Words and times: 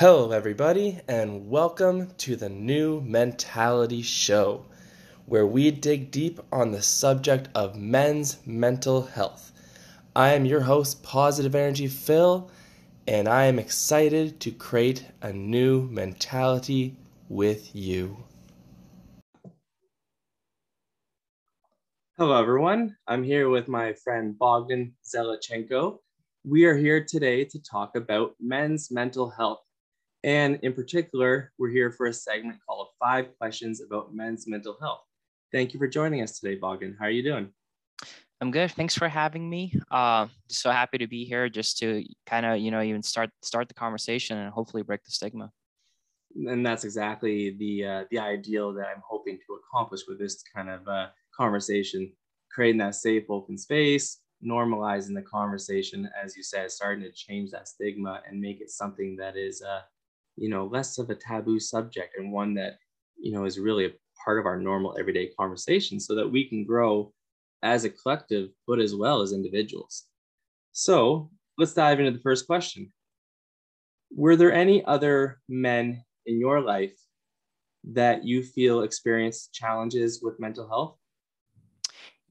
Hello, 0.00 0.30
everybody, 0.30 0.98
and 1.08 1.50
welcome 1.50 2.10
to 2.16 2.34
the 2.34 2.48
New 2.48 3.02
Mentality 3.02 4.00
Show, 4.00 4.64
where 5.26 5.46
we 5.46 5.70
dig 5.70 6.10
deep 6.10 6.40
on 6.50 6.70
the 6.70 6.80
subject 6.80 7.50
of 7.54 7.76
men's 7.76 8.38
mental 8.46 9.02
health. 9.02 9.52
I 10.16 10.32
am 10.32 10.46
your 10.46 10.62
host, 10.62 11.02
Positive 11.02 11.54
Energy 11.54 11.86
Phil, 11.86 12.50
and 13.06 13.28
I 13.28 13.44
am 13.44 13.58
excited 13.58 14.40
to 14.40 14.50
create 14.52 15.04
a 15.20 15.34
new 15.34 15.82
mentality 15.90 16.96
with 17.28 17.76
you. 17.76 18.24
Hello, 22.16 22.40
everyone. 22.40 22.96
I'm 23.06 23.22
here 23.22 23.50
with 23.50 23.68
my 23.68 23.92
friend 24.02 24.38
Bogdan 24.38 24.94
Zelichenko. 25.04 25.98
We 26.42 26.64
are 26.64 26.78
here 26.78 27.04
today 27.04 27.44
to 27.44 27.62
talk 27.62 27.96
about 27.96 28.34
men's 28.40 28.90
mental 28.90 29.28
health. 29.28 29.60
And 30.22 30.58
in 30.62 30.74
particular, 30.74 31.52
we're 31.58 31.70
here 31.70 31.90
for 31.90 32.06
a 32.06 32.12
segment 32.12 32.58
called 32.66 32.88
Five 32.98 33.36
Questions 33.38 33.80
About 33.80 34.14
Men's 34.14 34.46
Mental 34.46 34.76
Health. 34.80 35.02
Thank 35.50 35.72
you 35.72 35.78
for 35.78 35.88
joining 35.88 36.22
us 36.22 36.38
today, 36.38 36.56
Bogdan. 36.56 36.96
How 36.98 37.06
are 37.06 37.10
you 37.10 37.22
doing? 37.22 37.48
I'm 38.40 38.50
good. 38.50 38.70
Thanks 38.72 38.94
for 38.94 39.08
having 39.08 39.48
me. 39.48 39.74
Uh, 39.90 40.26
so 40.48 40.70
happy 40.70 40.98
to 40.98 41.06
be 41.06 41.24
here 41.24 41.48
just 41.48 41.78
to 41.78 42.04
kind 42.26 42.46
of, 42.46 42.58
you 42.58 42.70
know, 42.70 42.82
even 42.82 43.02
start 43.02 43.30
start 43.42 43.68
the 43.68 43.74
conversation 43.74 44.38
and 44.38 44.52
hopefully 44.52 44.82
break 44.82 45.04
the 45.04 45.10
stigma. 45.10 45.50
And 46.34 46.64
that's 46.64 46.84
exactly 46.84 47.56
the 47.58 47.84
uh, 47.84 48.04
the 48.10 48.18
ideal 48.18 48.72
that 48.74 48.86
I'm 48.88 49.02
hoping 49.06 49.38
to 49.46 49.54
accomplish 49.54 50.02
with 50.06 50.18
this 50.18 50.42
kind 50.54 50.70
of 50.70 50.86
uh, 50.86 51.08
conversation, 51.36 52.12
creating 52.50 52.78
that 52.78 52.94
safe, 52.94 53.24
open 53.28 53.58
space, 53.58 54.20
normalizing 54.46 55.14
the 55.14 55.22
conversation, 55.22 56.08
as 56.22 56.36
you 56.36 56.42
said, 56.42 56.70
starting 56.70 57.04
to 57.04 57.12
change 57.12 57.50
that 57.50 57.68
stigma 57.68 58.22
and 58.26 58.40
make 58.40 58.60
it 58.60 58.70
something 58.70 59.16
that 59.16 59.36
is, 59.36 59.60
uh, 59.60 59.80
you 60.36 60.48
know, 60.48 60.66
less 60.66 60.98
of 60.98 61.10
a 61.10 61.14
taboo 61.14 61.60
subject 61.60 62.16
and 62.16 62.32
one 62.32 62.54
that, 62.54 62.78
you 63.18 63.32
know, 63.32 63.44
is 63.44 63.58
really 63.58 63.86
a 63.86 63.92
part 64.24 64.38
of 64.38 64.46
our 64.46 64.58
normal 64.58 64.96
everyday 64.98 65.28
conversation 65.38 66.00
so 66.00 66.14
that 66.14 66.28
we 66.28 66.48
can 66.48 66.64
grow 66.64 67.12
as 67.62 67.84
a 67.84 67.90
collective, 67.90 68.50
but 68.66 68.78
as 68.80 68.94
well 68.94 69.20
as 69.20 69.32
individuals. 69.32 70.06
So 70.72 71.30
let's 71.58 71.74
dive 71.74 72.00
into 72.00 72.12
the 72.12 72.22
first 72.22 72.46
question. 72.46 72.92
Were 74.12 74.36
there 74.36 74.52
any 74.52 74.84
other 74.84 75.40
men 75.48 76.04
in 76.26 76.38
your 76.38 76.60
life 76.60 76.96
that 77.92 78.24
you 78.24 78.42
feel 78.42 78.82
experienced 78.82 79.52
challenges 79.52 80.20
with 80.22 80.40
mental 80.40 80.68
health? 80.68 80.96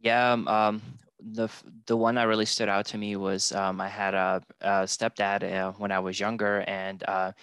Yeah, 0.02 0.34
um, 0.34 0.48
um 0.48 0.82
the 1.22 1.50
the 1.86 1.98
one 1.98 2.16
that 2.16 2.24
really 2.24 2.46
stood 2.46 2.70
out 2.70 2.86
to 2.88 2.98
me 2.98 3.16
was 3.16 3.52
um, 3.52 3.82
I 3.82 3.88
had 3.90 4.14
a, 4.14 4.42
a 4.62 4.70
stepdad 4.84 5.44
uh, 5.44 5.72
when 5.74 5.92
I 5.92 6.00
was 6.00 6.20
younger, 6.20 6.62
and 6.62 7.04
uh, 7.08 7.34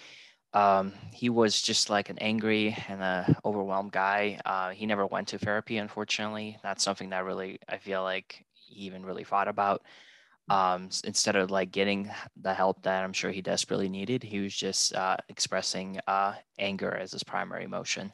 um, 0.56 0.94
he 1.12 1.28
was 1.28 1.60
just 1.60 1.90
like 1.90 2.08
an 2.08 2.16
angry 2.18 2.74
and 2.88 3.02
a 3.02 3.36
overwhelmed 3.44 3.92
guy. 3.92 4.40
Uh, 4.46 4.70
he 4.70 4.86
never 4.86 5.06
went 5.06 5.28
to 5.28 5.38
therapy, 5.38 5.76
unfortunately. 5.76 6.56
That's 6.62 6.82
something 6.82 7.10
that 7.10 7.26
really 7.26 7.58
I 7.68 7.76
feel 7.76 8.02
like 8.02 8.42
he 8.52 8.86
even 8.86 9.04
really 9.04 9.22
thought 9.22 9.48
about. 9.48 9.82
Um, 10.48 10.88
instead 11.04 11.36
of 11.36 11.50
like 11.50 11.72
getting 11.72 12.10
the 12.40 12.54
help 12.54 12.82
that 12.84 13.04
I'm 13.04 13.12
sure 13.12 13.30
he 13.30 13.42
desperately 13.42 13.90
needed, 13.90 14.22
he 14.22 14.40
was 14.40 14.56
just 14.56 14.94
uh, 14.94 15.18
expressing 15.28 16.00
uh, 16.06 16.36
anger 16.58 16.94
as 16.94 17.12
his 17.12 17.22
primary 17.22 17.64
emotion. 17.64 18.10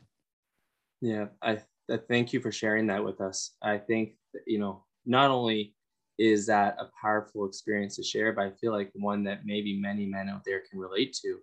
Yeah, 1.00 1.26
I, 1.42 1.60
thank 2.08 2.32
you 2.32 2.40
for 2.40 2.50
sharing 2.50 2.88
that 2.88 3.04
with 3.04 3.20
us. 3.20 3.52
I 3.62 3.78
think 3.78 4.14
you 4.48 4.58
know 4.58 4.84
not 5.06 5.30
only 5.30 5.76
is 6.18 6.46
that 6.46 6.76
a 6.80 6.90
powerful 7.00 7.46
experience 7.46 7.94
to 7.96 8.02
share, 8.02 8.32
but 8.32 8.46
I 8.46 8.50
feel 8.50 8.72
like 8.72 8.90
one 8.94 9.22
that 9.24 9.46
maybe 9.46 9.78
many 9.78 10.06
men 10.06 10.28
out 10.28 10.42
there 10.44 10.62
can 10.68 10.80
relate 10.80 11.16
to 11.22 11.38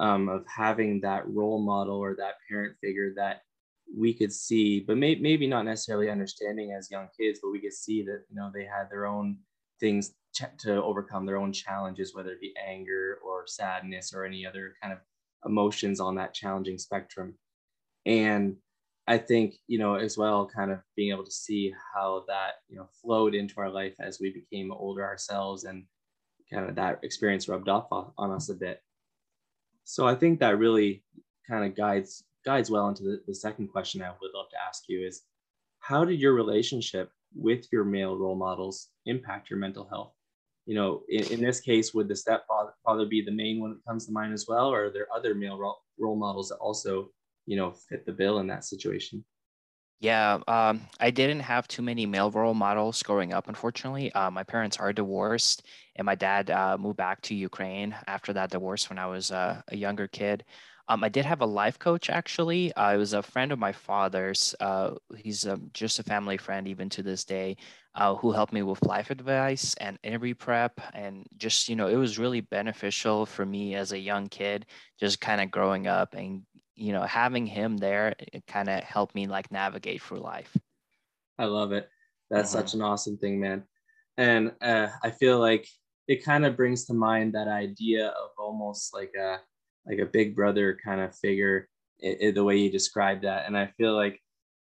um, 0.00 0.28
of 0.28 0.44
having 0.48 1.00
that 1.02 1.28
role 1.28 1.60
model 1.60 1.96
or 1.96 2.16
that 2.16 2.36
parent 2.48 2.76
figure 2.80 3.12
that 3.16 3.42
we 3.96 4.14
could 4.14 4.32
see, 4.32 4.80
but 4.80 4.96
may, 4.96 5.14
maybe 5.16 5.46
not 5.46 5.64
necessarily 5.64 6.10
understanding 6.10 6.72
as 6.72 6.90
young 6.90 7.08
kids, 7.18 7.40
but 7.42 7.50
we 7.50 7.60
could 7.60 7.74
see 7.74 8.02
that, 8.02 8.24
you 8.30 8.36
know, 8.36 8.50
they 8.52 8.64
had 8.64 8.90
their 8.90 9.06
own 9.06 9.36
things 9.78 10.14
ch- 10.34 10.56
to 10.60 10.82
overcome 10.82 11.26
their 11.26 11.36
own 11.36 11.52
challenges, 11.52 12.14
whether 12.14 12.30
it 12.30 12.40
be 12.40 12.54
anger 12.66 13.18
or 13.24 13.46
sadness 13.46 14.14
or 14.14 14.24
any 14.24 14.46
other 14.46 14.74
kind 14.82 14.92
of 14.92 15.00
emotions 15.44 16.00
on 16.00 16.14
that 16.14 16.34
challenging 16.34 16.78
spectrum. 16.78 17.34
And 18.06 18.56
I 19.06 19.18
think, 19.18 19.56
you 19.66 19.78
know, 19.78 19.96
as 19.96 20.16
well, 20.16 20.46
kind 20.46 20.70
of 20.70 20.80
being 20.96 21.10
able 21.10 21.24
to 21.24 21.30
see 21.30 21.74
how 21.94 22.24
that, 22.28 22.54
you 22.68 22.76
know, 22.76 22.88
flowed 23.02 23.34
into 23.34 23.60
our 23.60 23.70
life 23.70 23.96
as 24.00 24.20
we 24.20 24.32
became 24.32 24.72
older 24.72 25.04
ourselves 25.04 25.64
and 25.64 25.84
kind 26.50 26.68
of 26.68 26.76
that 26.76 27.00
experience 27.02 27.48
rubbed 27.48 27.68
off 27.68 27.88
on 28.16 28.30
us 28.30 28.48
a 28.48 28.54
bit. 28.54 28.82
So 29.90 30.06
I 30.06 30.14
think 30.14 30.38
that 30.38 30.56
really 30.56 31.02
kind 31.48 31.64
of 31.64 31.74
guides 31.74 32.22
guides 32.44 32.70
well 32.70 32.88
into 32.88 33.02
the, 33.02 33.20
the 33.26 33.34
second 33.34 33.72
question 33.72 34.00
I 34.00 34.10
would 34.10 34.30
love 34.32 34.48
to 34.50 34.62
ask 34.64 34.84
you 34.86 35.04
is 35.04 35.22
how 35.80 36.04
did 36.04 36.20
your 36.20 36.32
relationship 36.32 37.10
with 37.34 37.66
your 37.72 37.82
male 37.82 38.16
role 38.16 38.36
models 38.36 38.90
impact 39.06 39.50
your 39.50 39.58
mental 39.58 39.88
health? 39.88 40.12
You 40.64 40.76
know, 40.76 41.02
in, 41.08 41.24
in 41.32 41.40
this 41.40 41.60
case, 41.60 41.92
would 41.92 42.06
the 42.06 42.14
stepfather 42.14 42.70
father 42.84 43.04
be 43.04 43.20
the 43.20 43.32
main 43.32 43.58
one 43.60 43.70
that 43.70 43.84
comes 43.84 44.06
to 44.06 44.12
mind 44.12 44.32
as 44.32 44.46
well, 44.46 44.68
or 44.72 44.84
are 44.84 44.90
there 44.92 45.08
other 45.12 45.34
male 45.34 45.58
role, 45.58 45.80
role 45.98 46.14
models 46.14 46.50
that 46.50 46.58
also 46.58 47.10
you 47.46 47.56
know 47.56 47.72
fit 47.72 48.06
the 48.06 48.12
bill 48.12 48.38
in 48.38 48.46
that 48.46 48.64
situation 48.64 49.24
yeah 50.00 50.38
um, 50.48 50.80
i 50.98 51.10
didn't 51.10 51.40
have 51.40 51.68
too 51.68 51.82
many 51.82 52.06
male 52.06 52.30
role 52.30 52.54
models 52.54 53.02
growing 53.02 53.32
up 53.32 53.48
unfortunately 53.48 54.12
uh, 54.12 54.30
my 54.30 54.42
parents 54.42 54.78
are 54.78 54.92
divorced 54.92 55.66
and 55.96 56.06
my 56.06 56.14
dad 56.14 56.50
uh, 56.50 56.76
moved 56.78 56.96
back 56.96 57.20
to 57.22 57.34
ukraine 57.34 57.94
after 58.06 58.32
that 58.32 58.50
divorce 58.50 58.88
when 58.88 58.98
i 58.98 59.06
was 59.06 59.30
uh, 59.30 59.60
a 59.68 59.76
younger 59.76 60.08
kid 60.08 60.44
um, 60.88 61.04
I 61.04 61.08
did 61.08 61.24
have 61.24 61.40
a 61.40 61.46
life 61.46 61.78
coach 61.78 62.10
actually. 62.10 62.72
Uh, 62.74 62.94
it 62.94 62.96
was 62.96 63.12
a 63.12 63.22
friend 63.22 63.52
of 63.52 63.60
my 63.60 63.70
father's. 63.70 64.56
Uh, 64.58 64.94
he's 65.16 65.46
um, 65.46 65.70
just 65.72 66.00
a 66.00 66.02
family 66.02 66.36
friend 66.36 66.66
even 66.66 66.88
to 66.90 67.02
this 67.04 67.24
day, 67.24 67.58
uh, 67.94 68.16
who 68.16 68.32
helped 68.32 68.52
me 68.52 68.62
with 68.62 68.84
life 68.84 69.10
advice 69.10 69.74
and 69.80 70.00
interview 70.02 70.34
prep. 70.34 70.80
And 70.92 71.26
just, 71.36 71.68
you 71.68 71.76
know, 71.76 71.86
it 71.86 71.94
was 71.94 72.18
really 72.18 72.40
beneficial 72.40 73.24
for 73.24 73.46
me 73.46 73.76
as 73.76 73.92
a 73.92 73.98
young 74.00 74.28
kid, 74.28 74.66
just 74.98 75.20
kind 75.20 75.40
of 75.40 75.52
growing 75.52 75.86
up 75.86 76.14
and 76.14 76.42
you 76.80 76.92
know, 76.92 77.02
having 77.02 77.46
him 77.46 77.76
there 77.76 78.14
it 78.18 78.46
kind 78.46 78.68
of 78.68 78.82
helped 78.82 79.14
me 79.14 79.26
like 79.26 79.52
navigate 79.52 80.02
through 80.02 80.20
life. 80.20 80.56
I 81.38 81.44
love 81.44 81.72
it. 81.72 81.88
That's 82.30 82.50
mm-hmm. 82.50 82.58
such 82.58 82.74
an 82.74 82.82
awesome 82.82 83.18
thing, 83.18 83.38
man. 83.38 83.64
And 84.16 84.52
uh, 84.62 84.88
I 85.02 85.10
feel 85.10 85.38
like 85.38 85.68
it 86.08 86.24
kind 86.24 86.46
of 86.46 86.56
brings 86.56 86.86
to 86.86 86.94
mind 86.94 87.34
that 87.34 87.48
idea 87.48 88.08
of 88.08 88.30
almost 88.38 88.94
like 88.94 89.12
a 89.14 89.40
like 89.86 89.98
a 89.98 90.06
big 90.06 90.34
brother 90.34 90.78
kind 90.84 91.00
of 91.00 91.16
figure, 91.16 91.68
it, 91.98 92.18
it, 92.20 92.34
the 92.34 92.44
way 92.44 92.56
you 92.56 92.70
described 92.70 93.24
that. 93.24 93.46
And 93.46 93.56
I 93.56 93.66
feel 93.78 93.94
like 93.94 94.20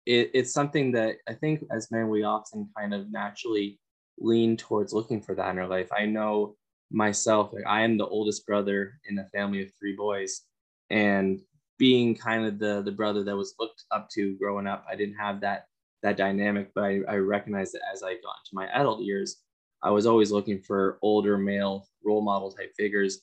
it, 0.06 0.32
it's 0.34 0.54
something 0.54 0.92
that 0.94 1.18
I 1.28 1.34
think 1.34 1.64
as 1.72 1.92
men 1.92 2.10
we 2.10 2.24
often 2.24 2.70
kind 2.78 2.94
of 2.94 3.12
naturally 3.12 3.80
lean 4.20 4.58
towards 4.58 4.94
looking 4.94 5.22
for 5.22 5.36
that 5.36 5.52
in 5.52 5.60
our 5.60 5.68
life. 5.68 5.90
I 5.98 6.06
know 6.06 6.56
myself, 6.92 7.54
like 7.54 7.66
I 7.68 7.82
am 7.82 7.98
the 7.98 8.08
oldest 8.08 8.46
brother 8.46 9.00
in 9.10 9.18
a 9.18 9.30
family 9.30 9.64
of 9.64 9.72
three 9.80 9.96
boys, 9.96 10.42
and 10.90 11.42
being 11.84 12.16
kind 12.16 12.46
of 12.46 12.60
the 12.60 12.82
the 12.82 12.94
brother 12.94 13.26
that 13.26 13.36
was 13.36 13.56
looked 13.60 13.84
up 13.92 14.08
to 14.10 14.38
growing 14.38 14.68
up. 14.68 14.86
I 14.90 14.96
didn't 14.96 15.16
have 15.16 15.42
that 15.42 15.66
that 16.02 16.16
dynamic, 16.16 16.72
but 16.74 16.86
I, 16.86 17.02
I 17.10 17.16
recognized 17.18 17.74
that 17.74 17.82
as 17.94 18.04
I 18.04 18.14
got 18.14 18.40
into 18.40 18.54
my 18.54 18.68
adult 18.68 19.02
years, 19.02 19.42
I 19.82 19.90
was 19.92 20.06
always 20.06 20.32
looking 20.32 20.62
for 20.62 20.98
older 21.02 21.38
male 21.38 21.90
role 22.06 22.22
model 22.22 22.50
type 22.54 22.72
figures 22.78 23.20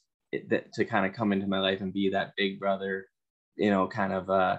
that, 0.51 0.75
to 0.75 0.85
kind 0.85 1.07
of 1.07 1.15
come 1.15 1.33
into 1.33 1.47
my 1.47 1.59
life 1.59 1.81
and 1.81 1.91
be 1.91 2.11
that 2.11 2.35
big 2.37 2.61
brother, 2.61 3.07
you 3.57 3.71
know, 3.71 3.89
kind 3.89 4.13
of 4.13 4.29
uh, 4.29 4.59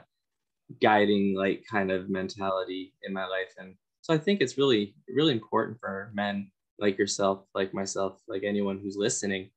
guiding 0.82 1.36
like 1.36 1.64
kind 1.70 1.92
of 1.92 2.10
mentality 2.10 2.96
in 3.04 3.14
my 3.14 3.28
life. 3.28 3.54
And 3.60 3.76
so 4.02 4.16
I 4.16 4.18
think 4.18 4.42
it's 4.42 4.58
really, 4.58 4.96
really 5.16 5.34
important 5.34 5.78
for 5.80 6.10
men 6.16 6.50
like 6.80 6.98
yourself, 6.98 7.46
like 7.54 7.72
myself, 7.72 8.20
like 8.28 8.42
anyone 8.44 8.80
who's 8.80 8.98
listening 8.98 9.52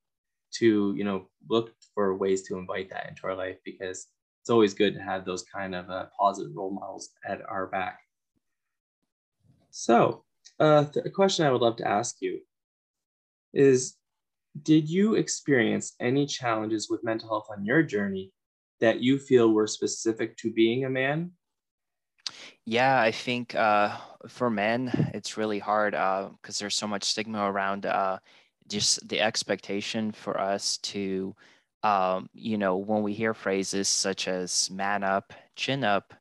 to, 0.58 0.92
you 0.98 1.04
know, 1.04 1.28
look 1.48 1.72
for 1.94 2.14
ways 2.14 2.42
to 2.48 2.58
invite 2.58 2.90
that 2.90 3.08
into 3.08 3.26
our 3.26 3.34
life 3.34 3.56
because 3.64 4.06
it's 4.44 4.50
always 4.50 4.74
good 4.74 4.92
to 4.92 5.00
have 5.00 5.24
those 5.24 5.42
kind 5.42 5.74
of 5.74 5.88
uh, 5.88 6.04
positive 6.20 6.54
role 6.54 6.70
models 6.70 7.08
at 7.26 7.40
our 7.48 7.66
back. 7.66 7.98
So, 9.70 10.24
uh, 10.60 10.84
a 11.02 11.08
question 11.08 11.46
I 11.46 11.50
would 11.50 11.62
love 11.62 11.76
to 11.76 11.88
ask 11.88 12.16
you 12.20 12.40
is 13.54 13.96
Did 14.62 14.86
you 14.86 15.14
experience 15.14 15.94
any 15.98 16.26
challenges 16.26 16.90
with 16.90 17.02
mental 17.02 17.30
health 17.30 17.46
on 17.50 17.64
your 17.64 17.82
journey 17.82 18.34
that 18.80 19.00
you 19.00 19.18
feel 19.18 19.50
were 19.50 19.66
specific 19.66 20.36
to 20.36 20.52
being 20.52 20.84
a 20.84 20.90
man? 20.90 21.30
Yeah, 22.66 23.00
I 23.00 23.12
think 23.12 23.54
uh, 23.54 23.96
for 24.28 24.50
men, 24.50 25.10
it's 25.14 25.38
really 25.38 25.58
hard 25.58 25.92
because 25.94 26.60
uh, 26.60 26.60
there's 26.60 26.76
so 26.76 26.86
much 26.86 27.04
stigma 27.04 27.50
around 27.50 27.86
uh, 27.86 28.18
just 28.68 29.08
the 29.08 29.22
expectation 29.22 30.12
for 30.12 30.38
us 30.38 30.76
to 30.92 31.34
um, 31.84 32.30
you 32.32 32.56
know, 32.56 32.78
when 32.78 33.02
we 33.02 33.12
hear 33.12 33.34
phrases 33.34 33.88
such 33.88 34.26
as 34.26 34.70
man 34.70 35.04
up, 35.04 35.34
chin 35.54 35.84
up, 35.84 36.14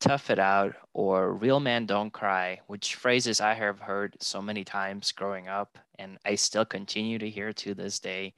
tough 0.00 0.30
it 0.30 0.40
out, 0.40 0.74
or 0.92 1.32
real 1.32 1.60
man 1.60 1.86
don't 1.86 2.12
cry, 2.12 2.60
which 2.66 2.96
phrases 2.96 3.40
I 3.40 3.54
have 3.54 3.78
heard 3.78 4.16
so 4.20 4.42
many 4.42 4.64
times 4.64 5.12
growing 5.12 5.46
up 5.46 5.78
and 5.98 6.18
I 6.26 6.34
still 6.34 6.64
continue 6.64 7.18
to 7.20 7.30
hear 7.30 7.52
to 7.52 7.72
this 7.72 8.00
day. 8.00 8.34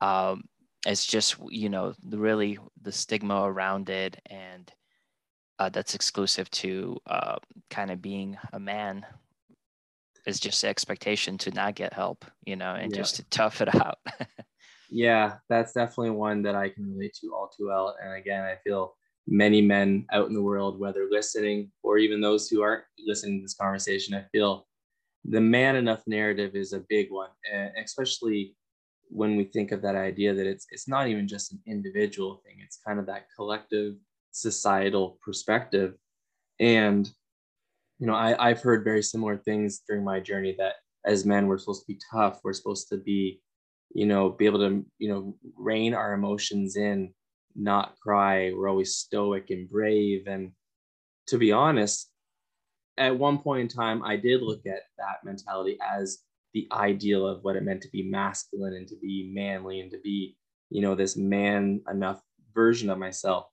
Um, 0.00 0.44
it's 0.86 1.06
just 1.06 1.36
you 1.48 1.68
know 1.68 1.94
really 2.10 2.58
the 2.80 2.90
stigma 2.90 3.42
around 3.42 3.88
it 3.88 4.20
and 4.26 4.72
uh, 5.58 5.68
that's 5.68 5.94
exclusive 5.94 6.50
to 6.50 6.98
uh, 7.06 7.36
kind 7.70 7.90
of 7.90 8.02
being 8.02 8.36
a 8.52 8.58
man 8.58 9.06
is 10.26 10.40
just 10.40 10.62
the 10.62 10.68
expectation 10.68 11.38
to 11.38 11.50
not 11.52 11.76
get 11.76 11.92
help 11.92 12.24
you 12.44 12.56
know 12.56 12.74
and 12.74 12.90
yeah. 12.90 12.98
just 12.98 13.16
to 13.16 13.22
tough 13.24 13.60
it 13.60 13.72
out 13.74 13.98
yeah 14.92 15.36
that's 15.48 15.72
definitely 15.72 16.10
one 16.10 16.42
that 16.42 16.54
i 16.54 16.68
can 16.68 16.92
relate 16.92 17.14
to 17.14 17.34
all 17.34 17.48
too 17.48 17.66
well 17.66 17.96
and 18.02 18.14
again 18.14 18.42
i 18.44 18.56
feel 18.62 18.94
many 19.26 19.62
men 19.62 20.04
out 20.12 20.28
in 20.28 20.34
the 20.34 20.42
world 20.42 20.78
whether 20.78 21.06
listening 21.10 21.70
or 21.82 21.96
even 21.96 22.20
those 22.20 22.48
who 22.48 22.60
aren't 22.60 22.84
listening 23.06 23.38
to 23.38 23.42
this 23.44 23.54
conversation 23.54 24.14
i 24.14 24.24
feel 24.32 24.66
the 25.24 25.40
man 25.40 25.76
enough 25.76 26.02
narrative 26.06 26.54
is 26.54 26.72
a 26.72 26.84
big 26.88 27.10
one 27.10 27.30
and 27.50 27.70
especially 27.82 28.54
when 29.08 29.36
we 29.36 29.44
think 29.44 29.72
of 29.72 29.80
that 29.80 29.96
idea 29.96 30.34
that 30.34 30.46
it's 30.46 30.66
it's 30.70 30.88
not 30.88 31.08
even 31.08 31.26
just 31.26 31.52
an 31.52 31.60
individual 31.66 32.42
thing 32.44 32.56
it's 32.60 32.80
kind 32.86 32.98
of 32.98 33.06
that 33.06 33.26
collective 33.36 33.94
societal 34.34 35.18
perspective. 35.22 35.94
And 36.58 37.10
you 38.02 38.08
know 38.08 38.14
I, 38.14 38.48
i've 38.48 38.60
heard 38.60 38.82
very 38.82 39.02
similar 39.02 39.36
things 39.36 39.82
during 39.86 40.04
my 40.04 40.18
journey 40.18 40.56
that 40.58 40.74
as 41.04 41.24
men 41.24 41.46
we're 41.46 41.58
supposed 41.58 41.82
to 41.82 41.92
be 41.92 42.00
tough 42.10 42.40
we're 42.42 42.52
supposed 42.52 42.88
to 42.88 42.96
be 42.96 43.40
you 43.94 44.06
know 44.06 44.30
be 44.30 44.46
able 44.46 44.60
to 44.60 44.84
you 44.98 45.08
know 45.08 45.36
rein 45.56 45.94
our 45.94 46.14
emotions 46.14 46.76
in 46.76 47.12
not 47.54 47.96
cry. 48.00 48.50
We're 48.52 48.68
always 48.68 48.96
stoic 48.96 49.50
and 49.50 49.68
brave. 49.68 50.26
And 50.26 50.52
to 51.28 51.38
be 51.38 51.52
honest 51.52 52.08
at 52.98 53.16
one 53.16 53.38
point 53.38 53.62
in 53.62 53.68
time 53.68 54.02
i 54.04 54.16
did 54.16 54.42
look 54.42 54.66
at 54.66 54.82
that 54.98 55.24
mentality 55.24 55.78
as 55.80 56.18
the 56.52 56.68
ideal 56.72 57.26
of 57.26 57.42
what 57.42 57.56
it 57.56 57.62
meant 57.62 57.80
to 57.80 57.88
be 57.88 58.02
masculine 58.02 58.74
and 58.74 58.86
to 58.86 58.96
be 59.00 59.32
manly 59.34 59.80
and 59.80 59.90
to 59.90 59.98
be 60.04 60.36
you 60.68 60.82
know 60.82 60.94
this 60.94 61.16
man 61.16 61.80
enough 61.90 62.20
version 62.54 62.90
of 62.90 62.98
myself 62.98 63.46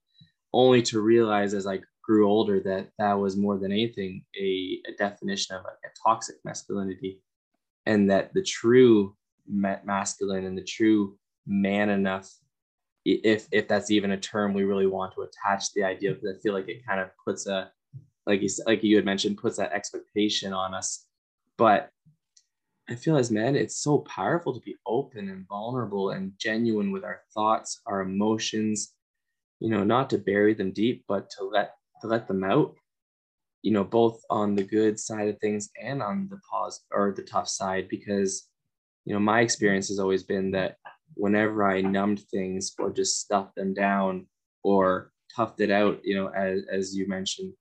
only 0.52 0.82
to 0.82 1.00
realize 1.00 1.54
as 1.54 1.66
i 1.66 1.78
grew 2.10 2.28
older 2.28 2.60
that 2.60 2.88
that 2.98 3.12
was 3.14 3.36
more 3.36 3.56
than 3.56 3.70
anything 3.70 4.24
a, 4.36 4.80
a 4.88 4.92
definition 4.98 5.54
of 5.54 5.62
a, 5.62 5.68
a, 5.68 5.90
toxic 6.04 6.34
masculinity. 6.44 7.22
And 7.86 8.10
that 8.10 8.34
the 8.34 8.42
true 8.42 9.14
masculine 9.50 10.44
and 10.44 10.56
the 10.56 10.64
true 10.64 11.16
man 11.46 11.90
enough 11.90 12.30
if 13.04 13.46
if 13.50 13.66
that's 13.66 13.90
even 13.90 14.10
a 14.10 14.16
term 14.16 14.52
we 14.52 14.64
really 14.64 14.86
want 14.86 15.12
to 15.14 15.22
attach 15.22 15.72
the 15.72 15.82
idea 15.82 16.12
because 16.12 16.36
i 16.36 16.40
feel 16.40 16.52
like 16.52 16.68
it 16.68 16.86
kind 16.86 17.00
of 17.00 17.08
puts 17.24 17.46
a 17.46 17.70
like 18.26 18.42
you 18.42 18.48
like 18.66 18.82
you 18.82 18.96
had 18.96 19.04
mentioned 19.04 19.38
puts 19.38 19.56
that 19.56 19.72
expectation 19.72 20.52
on 20.52 20.74
us. 20.74 21.06
But 21.56 21.90
I 22.88 22.94
feel 22.94 23.16
as 23.16 23.30
men, 23.30 23.56
it's 23.56 23.76
so 23.76 23.98
powerful 23.98 24.54
to 24.54 24.60
be 24.60 24.76
open 24.86 25.28
and 25.28 25.46
vulnerable 25.46 26.10
and 26.10 26.32
genuine 26.38 26.90
with 26.90 27.04
our 27.04 27.20
thoughts, 27.34 27.80
our 27.86 28.00
emotions, 28.00 28.94
you 29.60 29.68
know, 29.68 29.84
not 29.84 30.10
to 30.10 30.18
bury 30.18 30.54
them 30.54 30.72
deep, 30.72 31.04
but 31.06 31.30
to 31.30 31.44
let 31.44 31.74
to 32.00 32.06
let 32.06 32.26
them 32.26 32.44
out, 32.44 32.74
you 33.62 33.72
know, 33.72 33.84
both 33.84 34.22
on 34.30 34.54
the 34.54 34.64
good 34.64 34.98
side 34.98 35.28
of 35.28 35.38
things 35.38 35.70
and 35.80 36.02
on 36.02 36.28
the 36.30 36.40
pause 36.50 36.80
or 36.90 37.12
the 37.12 37.22
tough 37.22 37.48
side, 37.48 37.88
because 37.88 38.48
you 39.04 39.14
know, 39.14 39.20
my 39.20 39.40
experience 39.40 39.88
has 39.88 39.98
always 39.98 40.22
been 40.22 40.50
that 40.52 40.76
whenever 41.14 41.64
I 41.64 41.80
numbed 41.80 42.20
things 42.30 42.72
or 42.78 42.92
just 42.92 43.20
stuffed 43.20 43.56
them 43.56 43.74
down 43.74 44.26
or 44.62 45.12
toughed 45.36 45.60
it 45.60 45.70
out, 45.70 46.00
you 46.04 46.14
know, 46.14 46.28
as 46.28 46.62
as 46.70 46.94
you 46.94 47.08
mentioned, 47.08 47.52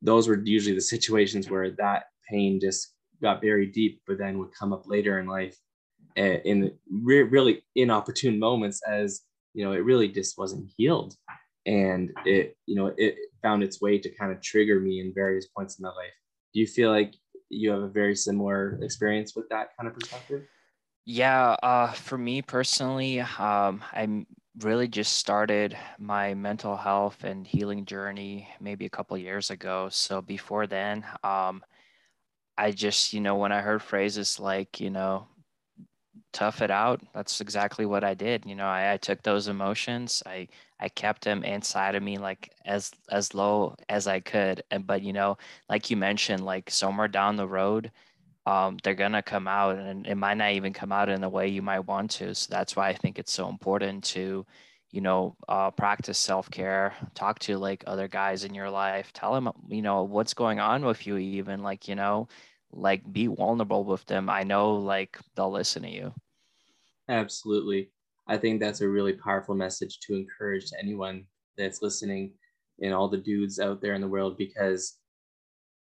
those 0.00 0.28
were 0.28 0.40
usually 0.44 0.74
the 0.74 0.80
situations 0.96 1.48
where 1.48 1.70
that 1.72 2.04
pain 2.28 2.60
just 2.60 2.94
got 3.20 3.40
buried 3.40 3.72
deep, 3.72 4.02
but 4.06 4.18
then 4.18 4.38
would 4.38 4.54
come 4.54 4.72
up 4.72 4.88
later 4.88 5.20
in 5.20 5.26
life 5.26 5.56
eh, 6.16 6.38
in 6.44 6.72
re- 6.90 7.22
really 7.22 7.62
inopportune 7.76 8.38
moments 8.38 8.80
as 8.86 9.22
you 9.54 9.64
know 9.64 9.72
it 9.72 9.84
really 9.84 10.08
just 10.08 10.38
wasn't 10.38 10.70
healed. 10.76 11.14
And 11.66 12.10
it 12.24 12.56
you 12.66 12.74
know 12.74 12.92
it 12.96 13.16
found 13.42 13.62
its 13.62 13.80
way 13.80 13.98
to 13.98 14.14
kind 14.16 14.32
of 14.32 14.42
trigger 14.42 14.80
me 14.80 15.00
in 15.00 15.14
various 15.14 15.46
points 15.46 15.78
in 15.78 15.84
my 15.84 15.90
life. 15.90 16.14
Do 16.52 16.60
you 16.60 16.66
feel 16.66 16.90
like 16.90 17.14
you 17.52 17.70
have 17.70 17.82
a 17.82 17.88
very 17.88 18.16
similar 18.16 18.78
experience 18.82 19.34
with 19.36 19.48
that 19.48 19.76
kind 19.76 19.88
of 19.88 19.94
perspective 19.94 20.42
yeah 21.04 21.56
uh, 21.62 21.92
for 21.92 22.18
me 22.18 22.42
personally 22.42 23.20
um, 23.20 23.82
i 23.92 24.24
really 24.60 24.86
just 24.86 25.14
started 25.14 25.76
my 25.98 26.34
mental 26.34 26.76
health 26.76 27.24
and 27.24 27.46
healing 27.46 27.84
journey 27.84 28.48
maybe 28.60 28.84
a 28.86 28.90
couple 28.90 29.16
years 29.16 29.50
ago 29.50 29.88
so 29.90 30.20
before 30.20 30.66
then 30.66 31.04
um, 31.24 31.62
I 32.56 32.70
just, 32.70 33.12
you 33.12 33.20
know, 33.20 33.36
when 33.36 33.52
I 33.52 33.60
heard 33.60 33.82
phrases 33.82 34.38
like, 34.38 34.80
you 34.80 34.90
know, 34.90 35.26
tough 36.32 36.62
it 36.62 36.70
out, 36.70 37.00
that's 37.14 37.40
exactly 37.40 37.86
what 37.86 38.04
I 38.04 38.14
did. 38.14 38.44
You 38.46 38.54
know, 38.54 38.66
I, 38.66 38.92
I 38.92 38.96
took 38.98 39.22
those 39.22 39.48
emotions, 39.48 40.22
I 40.26 40.48
I 40.82 40.88
kept 40.90 41.24
them 41.24 41.44
inside 41.44 41.94
of 41.96 42.02
me 42.02 42.18
like 42.18 42.52
as 42.66 42.92
as 43.10 43.34
low 43.34 43.76
as 43.88 44.06
I 44.08 44.20
could. 44.20 44.62
And 44.70 44.86
but 44.86 45.02
you 45.02 45.12
know, 45.12 45.38
like 45.70 45.90
you 45.90 45.96
mentioned, 45.96 46.44
like 46.44 46.70
somewhere 46.70 47.08
down 47.08 47.36
the 47.36 47.48
road, 47.48 47.92
um, 48.46 48.78
they're 48.82 48.94
gonna 48.94 49.22
come 49.22 49.48
out 49.48 49.78
and 49.78 50.06
it 50.06 50.16
might 50.16 50.36
not 50.38 50.52
even 50.52 50.72
come 50.72 50.92
out 50.92 51.08
in 51.08 51.20
the 51.20 51.28
way 51.28 51.48
you 51.48 51.62
might 51.62 51.80
want 51.80 52.10
to. 52.12 52.34
So 52.34 52.48
that's 52.50 52.76
why 52.76 52.88
I 52.88 52.94
think 52.94 53.18
it's 53.18 53.32
so 53.32 53.48
important 53.48 54.04
to, 54.06 54.46
you 54.90 55.00
know, 55.00 55.36
uh, 55.48 55.70
practice 55.72 56.18
self 56.18 56.50
care, 56.50 56.94
talk 57.14 57.38
to 57.40 57.58
like 57.58 57.84
other 57.86 58.08
guys 58.08 58.44
in 58.44 58.54
your 58.54 58.70
life, 58.70 59.12
tell 59.12 59.34
them, 59.34 59.50
you 59.68 59.82
know, 59.82 60.04
what's 60.04 60.34
going 60.34 60.60
on 60.60 60.84
with 60.84 61.06
you, 61.06 61.16
even 61.18 61.62
like, 61.62 61.88
you 61.88 61.94
know, 61.94 62.28
like 62.72 63.10
be 63.12 63.26
vulnerable 63.28 63.84
with 63.84 64.04
them. 64.06 64.28
I 64.30 64.42
know 64.44 64.74
like 64.76 65.18
they'll 65.36 65.52
listen 65.52 65.82
to 65.82 65.90
you. 65.90 66.14
Absolutely. 67.08 67.90
I 68.28 68.36
think 68.36 68.60
that's 68.60 68.80
a 68.80 68.88
really 68.88 69.12
powerful 69.12 69.54
message 69.54 69.98
to 70.00 70.14
encourage 70.14 70.70
to 70.70 70.78
anyone 70.78 71.24
that's 71.56 71.82
listening 71.82 72.34
and 72.80 72.94
all 72.94 73.08
the 73.08 73.18
dudes 73.18 73.58
out 73.58 73.80
there 73.80 73.94
in 73.94 74.00
the 74.00 74.08
world 74.08 74.36
because 74.38 74.98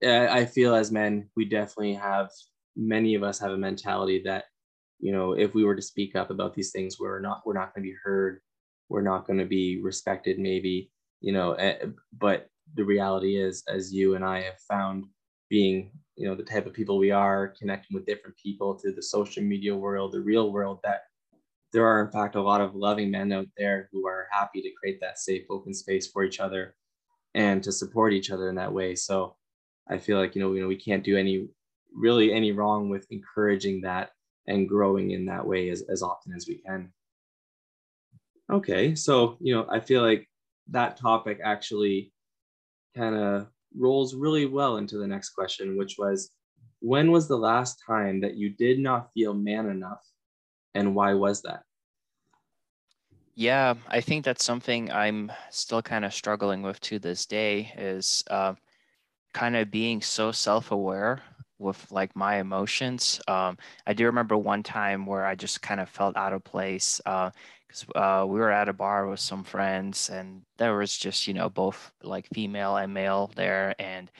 I 0.04 0.44
feel 0.44 0.74
as 0.74 0.92
men, 0.92 1.30
we 1.34 1.46
definitely 1.46 1.94
have 1.94 2.30
many 2.76 3.14
of 3.14 3.22
us 3.22 3.38
have 3.38 3.52
a 3.52 3.56
mentality 3.56 4.20
that, 4.24 4.44
you 4.98 5.12
know, 5.12 5.32
if 5.32 5.54
we 5.54 5.64
were 5.64 5.76
to 5.76 5.80
speak 5.82 6.14
up 6.14 6.30
about 6.30 6.54
these 6.54 6.72
things, 6.72 6.98
we're 7.00 7.20
not 7.20 7.42
we're 7.46 7.54
not 7.54 7.74
going 7.74 7.84
to 7.84 7.90
be 7.90 7.96
heard. 8.04 8.40
We're 8.90 9.02
not 9.02 9.26
going 9.26 9.38
to 9.38 9.46
be 9.46 9.80
respected 9.82 10.38
maybe 10.38 10.90
you 11.24 11.32
know 11.32 11.52
eh, 11.54 11.78
but 12.18 12.48
the 12.74 12.84
reality 12.84 13.36
is 13.36 13.64
as 13.66 13.92
you 13.92 14.14
and 14.14 14.24
i 14.24 14.42
have 14.42 14.60
found 14.68 15.06
being 15.48 15.90
you 16.16 16.28
know 16.28 16.34
the 16.34 16.42
type 16.42 16.66
of 16.66 16.74
people 16.74 16.98
we 16.98 17.10
are 17.10 17.54
connecting 17.58 17.94
with 17.94 18.06
different 18.06 18.36
people 18.36 18.74
through 18.74 18.92
the 18.94 19.02
social 19.02 19.42
media 19.42 19.74
world 19.74 20.12
the 20.12 20.20
real 20.20 20.52
world 20.52 20.80
that 20.84 21.00
there 21.74 21.86
are 21.86 22.02
in 22.02 22.10
fact 22.10 22.36
a 22.36 22.42
lot 22.42 22.62
of 22.62 22.74
loving 22.74 23.10
men 23.10 23.32
out 23.32 23.48
there 23.58 23.90
who 23.92 24.06
are 24.06 24.28
happy 24.30 24.62
to 24.62 24.70
create 24.80 25.00
that 25.00 25.18
safe 25.18 25.44
open 25.50 25.74
space 25.74 26.06
for 26.06 26.24
each 26.24 26.40
other 26.40 26.74
and 27.34 27.62
to 27.62 27.72
support 27.72 28.14
each 28.14 28.30
other 28.30 28.48
in 28.48 28.54
that 28.54 28.72
way. 28.72 28.94
So 28.94 29.36
i 29.90 29.98
feel 29.98 30.18
like 30.18 30.34
you 30.34 30.40
know 30.40 30.54
you 30.54 30.62
know 30.62 30.68
we 30.68 30.76
can't 30.88 31.04
do 31.04 31.18
any 31.18 31.46
really 31.92 32.32
any 32.32 32.52
wrong 32.52 32.88
with 32.88 33.06
encouraging 33.10 33.82
that 33.82 34.12
and 34.46 34.68
growing 34.68 35.10
in 35.10 35.26
that 35.26 35.46
way 35.46 35.68
as, 35.68 35.82
as 35.90 36.02
often 36.02 36.32
as 36.34 36.46
we 36.48 36.56
can. 36.56 36.92
Okay, 38.50 38.94
so 38.94 39.36
you 39.40 39.54
know, 39.54 39.66
I 39.70 39.80
feel 39.80 40.02
like 40.02 40.28
that 40.68 40.96
topic 40.96 41.40
actually 41.42 42.12
kind 42.96 43.14
of 43.14 43.48
rolls 43.76 44.14
really 44.14 44.46
well 44.46 44.76
into 44.76 44.98
the 44.98 45.06
next 45.06 45.30
question, 45.30 45.76
which 45.76 45.96
was 45.98 46.30
when 46.80 47.10
was 47.10 47.26
the 47.26 47.36
last 47.36 47.82
time 47.86 48.20
that 48.20 48.36
you 48.36 48.50
did 48.50 48.78
not 48.78 49.10
feel 49.14 49.32
man 49.34 49.66
enough 49.66 50.02
and 50.74 50.94
why 50.94 51.14
was 51.14 51.42
that? 51.42 51.62
Yeah, 53.36 53.74
I 53.88 54.00
think 54.00 54.24
that's 54.24 54.44
something 54.44 54.92
I'm 54.92 55.32
still 55.50 55.82
kind 55.82 56.04
of 56.04 56.14
struggling 56.14 56.62
with 56.62 56.80
to 56.82 56.98
this 56.98 57.26
day 57.26 57.72
is 57.76 58.22
uh, 58.30 58.54
kind 59.32 59.56
of 59.56 59.70
being 59.70 60.00
so 60.00 60.30
self-aware 60.30 61.20
with 61.58 61.90
like 61.90 62.14
my 62.14 62.36
emotions. 62.36 63.20
Um, 63.26 63.58
I 63.86 63.92
do 63.94 64.06
remember 64.06 64.36
one 64.36 64.62
time 64.62 65.06
where 65.06 65.24
I 65.26 65.34
just 65.34 65.62
kind 65.62 65.80
of 65.80 65.88
felt 65.88 66.16
out 66.16 66.32
of 66.32 66.44
place. 66.44 67.00
Uh, 67.04 67.30
because 67.66 67.86
uh, 67.96 68.24
we 68.26 68.38
were 68.38 68.52
at 68.52 68.68
a 68.68 68.72
bar 68.72 69.08
with 69.08 69.20
some 69.20 69.42
friends 69.42 70.08
and 70.08 70.42
there 70.58 70.76
was 70.76 70.96
just 70.96 71.26
you 71.26 71.34
know 71.34 71.48
both 71.48 71.92
like 72.02 72.28
female 72.32 72.76
and 72.76 72.94
male 72.94 73.32
there 73.34 73.74
and 73.80 74.10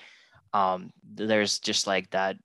um, 0.53 0.91
there's 1.15 1.59
just 1.59 1.87
like 1.87 2.11
that 2.11 2.37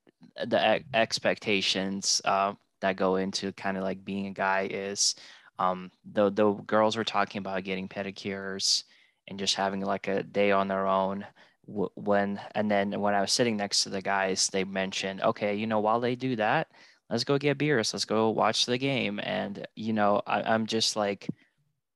the 0.46 0.84
expectations 0.94 2.22
uh, 2.26 2.54
that 2.82 2.96
go 2.96 3.18
into 3.18 3.52
kind 3.54 3.78
of 3.78 3.84
like 3.84 4.04
being 4.04 4.28
a 4.28 4.32
guy 4.32 4.68
is 4.72 5.16
um, 5.60 5.92
the 6.12 6.30
the 6.32 6.52
girls 6.52 6.96
were 6.96 7.04
talking 7.04 7.40
about 7.40 7.64
getting 7.64 7.88
pedicures 7.88 8.84
and 9.28 9.40
just 9.40 9.56
having 9.56 9.82
like 9.82 10.08
a 10.08 10.24
day 10.24 10.52
on 10.52 10.68
their 10.68 10.88
own 10.88 11.26
when 11.66 12.40
and 12.56 12.72
then 12.72 13.00
when 13.00 13.14
I 13.14 13.22
was 13.22 13.32
sitting 13.32 13.58
next 13.58 13.84
to 13.84 13.90
the 13.90 14.02
guys 14.02 14.48
they 14.48 14.64
mentioned 14.64 15.22
okay 15.22 15.54
you 15.56 15.68
know 15.68 15.80
while 15.80 16.00
they 16.00 16.16
do 16.16 16.36
that 16.38 16.68
let's 17.10 17.24
go 17.24 17.38
get 17.38 17.60
beers 17.60 17.94
let's 17.94 18.06
go 18.06 18.30
watch 18.30 18.66
the 18.66 18.78
game. 18.78 19.20
And 19.22 19.68
you 19.76 19.94
know 19.94 20.22
I, 20.26 20.42
i'm 20.42 20.66
just 20.66 20.96
like 20.96 21.28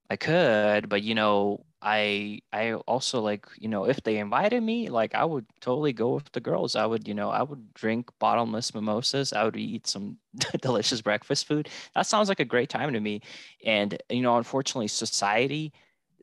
I 0.10 0.16
could, 0.16 0.90
but 0.90 1.02
you 1.02 1.16
know, 1.16 1.66
I 1.82 2.40
I 2.52 2.74
also 2.74 3.22
like, 3.22 3.48
you 3.58 3.68
know, 3.68 3.86
if 3.86 4.02
they 4.04 4.18
invited 4.20 4.62
me, 4.62 4.90
like 4.90 5.16
I 5.16 5.26
would 5.26 5.46
totally 5.62 5.94
go 5.94 6.14
with 6.16 6.32
the 6.32 6.40
girls. 6.42 6.76
I 6.76 6.86
would, 6.86 7.08
you 7.08 7.14
know, 7.14 7.30
I 7.30 7.42
would 7.42 7.74
drink 7.74 8.10
bottomless 8.20 8.74
mimosas. 8.76 9.34
I 9.34 9.44
would 9.44 9.56
eat 9.58 9.88
some 9.88 10.18
delicious 10.62 11.02
breakfast 11.02 11.48
food. 11.48 11.70
That 11.96 12.06
sounds 12.06 12.30
like 12.30 12.40
a 12.40 12.46
great 12.46 12.70
time 12.70 12.94
to 12.94 13.00
me. 13.00 13.22
And 13.66 13.98
you 14.10 14.22
know, 14.22 14.38
unfortunately, 14.38 14.88
society 14.90 15.74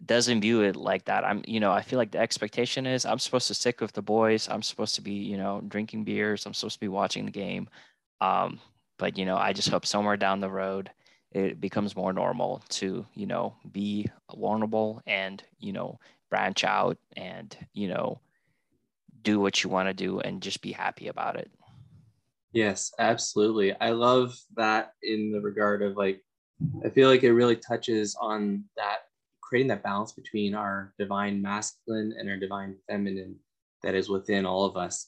doesn't 0.07 0.41
view 0.41 0.63
it 0.63 0.77
like 0.77 1.05
that. 1.07 1.25
I'm, 1.25 1.43
you 1.47 1.61
know, 1.61 1.73
I 1.73 1.83
feel 1.83 1.99
like 1.99 2.13
the 2.13 2.19
expectation 2.19 2.87
is 2.87 3.05
I'm 3.05 3.19
supposed 3.19 3.49
to 3.49 3.55
stick 3.55 3.81
with 3.81 3.93
the 3.93 4.03
boys. 4.03 4.49
I'm 4.49 4.63
supposed 4.63 4.95
to 4.97 5.03
be, 5.03 5.13
you 5.15 5.37
know, 5.37 5.61
drinking 5.69 6.05
beers. 6.05 6.47
I'm 6.47 6.55
supposed 6.55 6.77
to 6.77 6.81
be 6.81 6.89
watching 6.89 7.27
the 7.27 7.31
game. 7.33 7.69
Um, 8.21 8.61
but 8.99 9.19
you 9.19 9.25
know, 9.27 9.37
I 9.37 9.53
just 9.53 9.69
hope 9.71 9.87
somewhere 9.87 10.17
down 10.17 10.41
the 10.41 10.51
road 10.51 10.91
it 11.33 11.61
becomes 11.61 11.95
more 11.95 12.13
normal 12.13 12.63
to 12.69 13.07
you 13.15 13.27
know 13.27 13.55
be 13.71 14.09
vulnerable 14.35 15.03
and 15.07 15.43
you 15.59 15.73
know 15.73 15.99
branch 16.29 16.65
out 16.65 16.99
and 17.17 17.57
you 17.73 17.89
know 17.89 18.21
do 19.23 19.39
what 19.39 19.63
you 19.63 19.71
want 19.71 19.89
to 19.89 19.95
do 19.95 20.21
and 20.21 20.43
just 20.43 20.63
be 20.63 20.73
happy 20.73 21.09
about 21.09 21.37
it. 21.37 21.51
Yes 22.53 22.93
absolutely. 22.99 23.79
I 23.81 23.91
love 23.91 24.35
that 24.57 24.93
in 25.03 25.33
the 25.33 25.41
regard 25.41 25.83
of 25.83 25.97
like 25.97 26.21
i 26.85 26.91
feel 26.91 27.09
like 27.09 27.23
it 27.23 27.33
really 27.33 27.57
touches 27.57 28.15
on 28.21 28.63
that 28.77 28.99
creating 29.41 29.69
that 29.69 29.83
balance 29.83 30.13
between 30.13 30.55
our 30.55 30.93
divine 30.99 31.41
masculine 31.41 32.15
and 32.19 32.29
our 32.29 32.37
divine 32.37 32.77
feminine 32.87 33.35
that 33.83 33.95
is 33.95 34.11
within 34.11 34.45
all 34.45 34.65
of 34.67 34.77
us. 34.77 35.07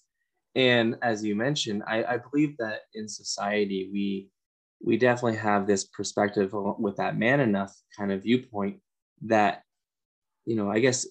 And 0.55 0.97
as 1.03 1.25
you 1.25 1.35
mentioned 1.35 1.83
i, 1.87 2.05
I 2.05 2.17
believe 2.19 2.57
that 2.59 2.83
in 2.95 3.09
society 3.09 3.91
we 3.93 4.32
we 4.85 4.97
definitely 4.97 5.39
have 5.39 5.67
this 5.67 5.85
perspective 5.85 6.53
with 6.53 6.97
that 6.97 7.17
man 7.17 7.41
enough 7.41 7.75
kind 7.97 8.13
of 8.13 8.23
viewpoint 8.23 8.81
that 9.23 9.63
you 10.45 10.57
know 10.57 10.71
i 10.71 10.79
guess 10.79 11.07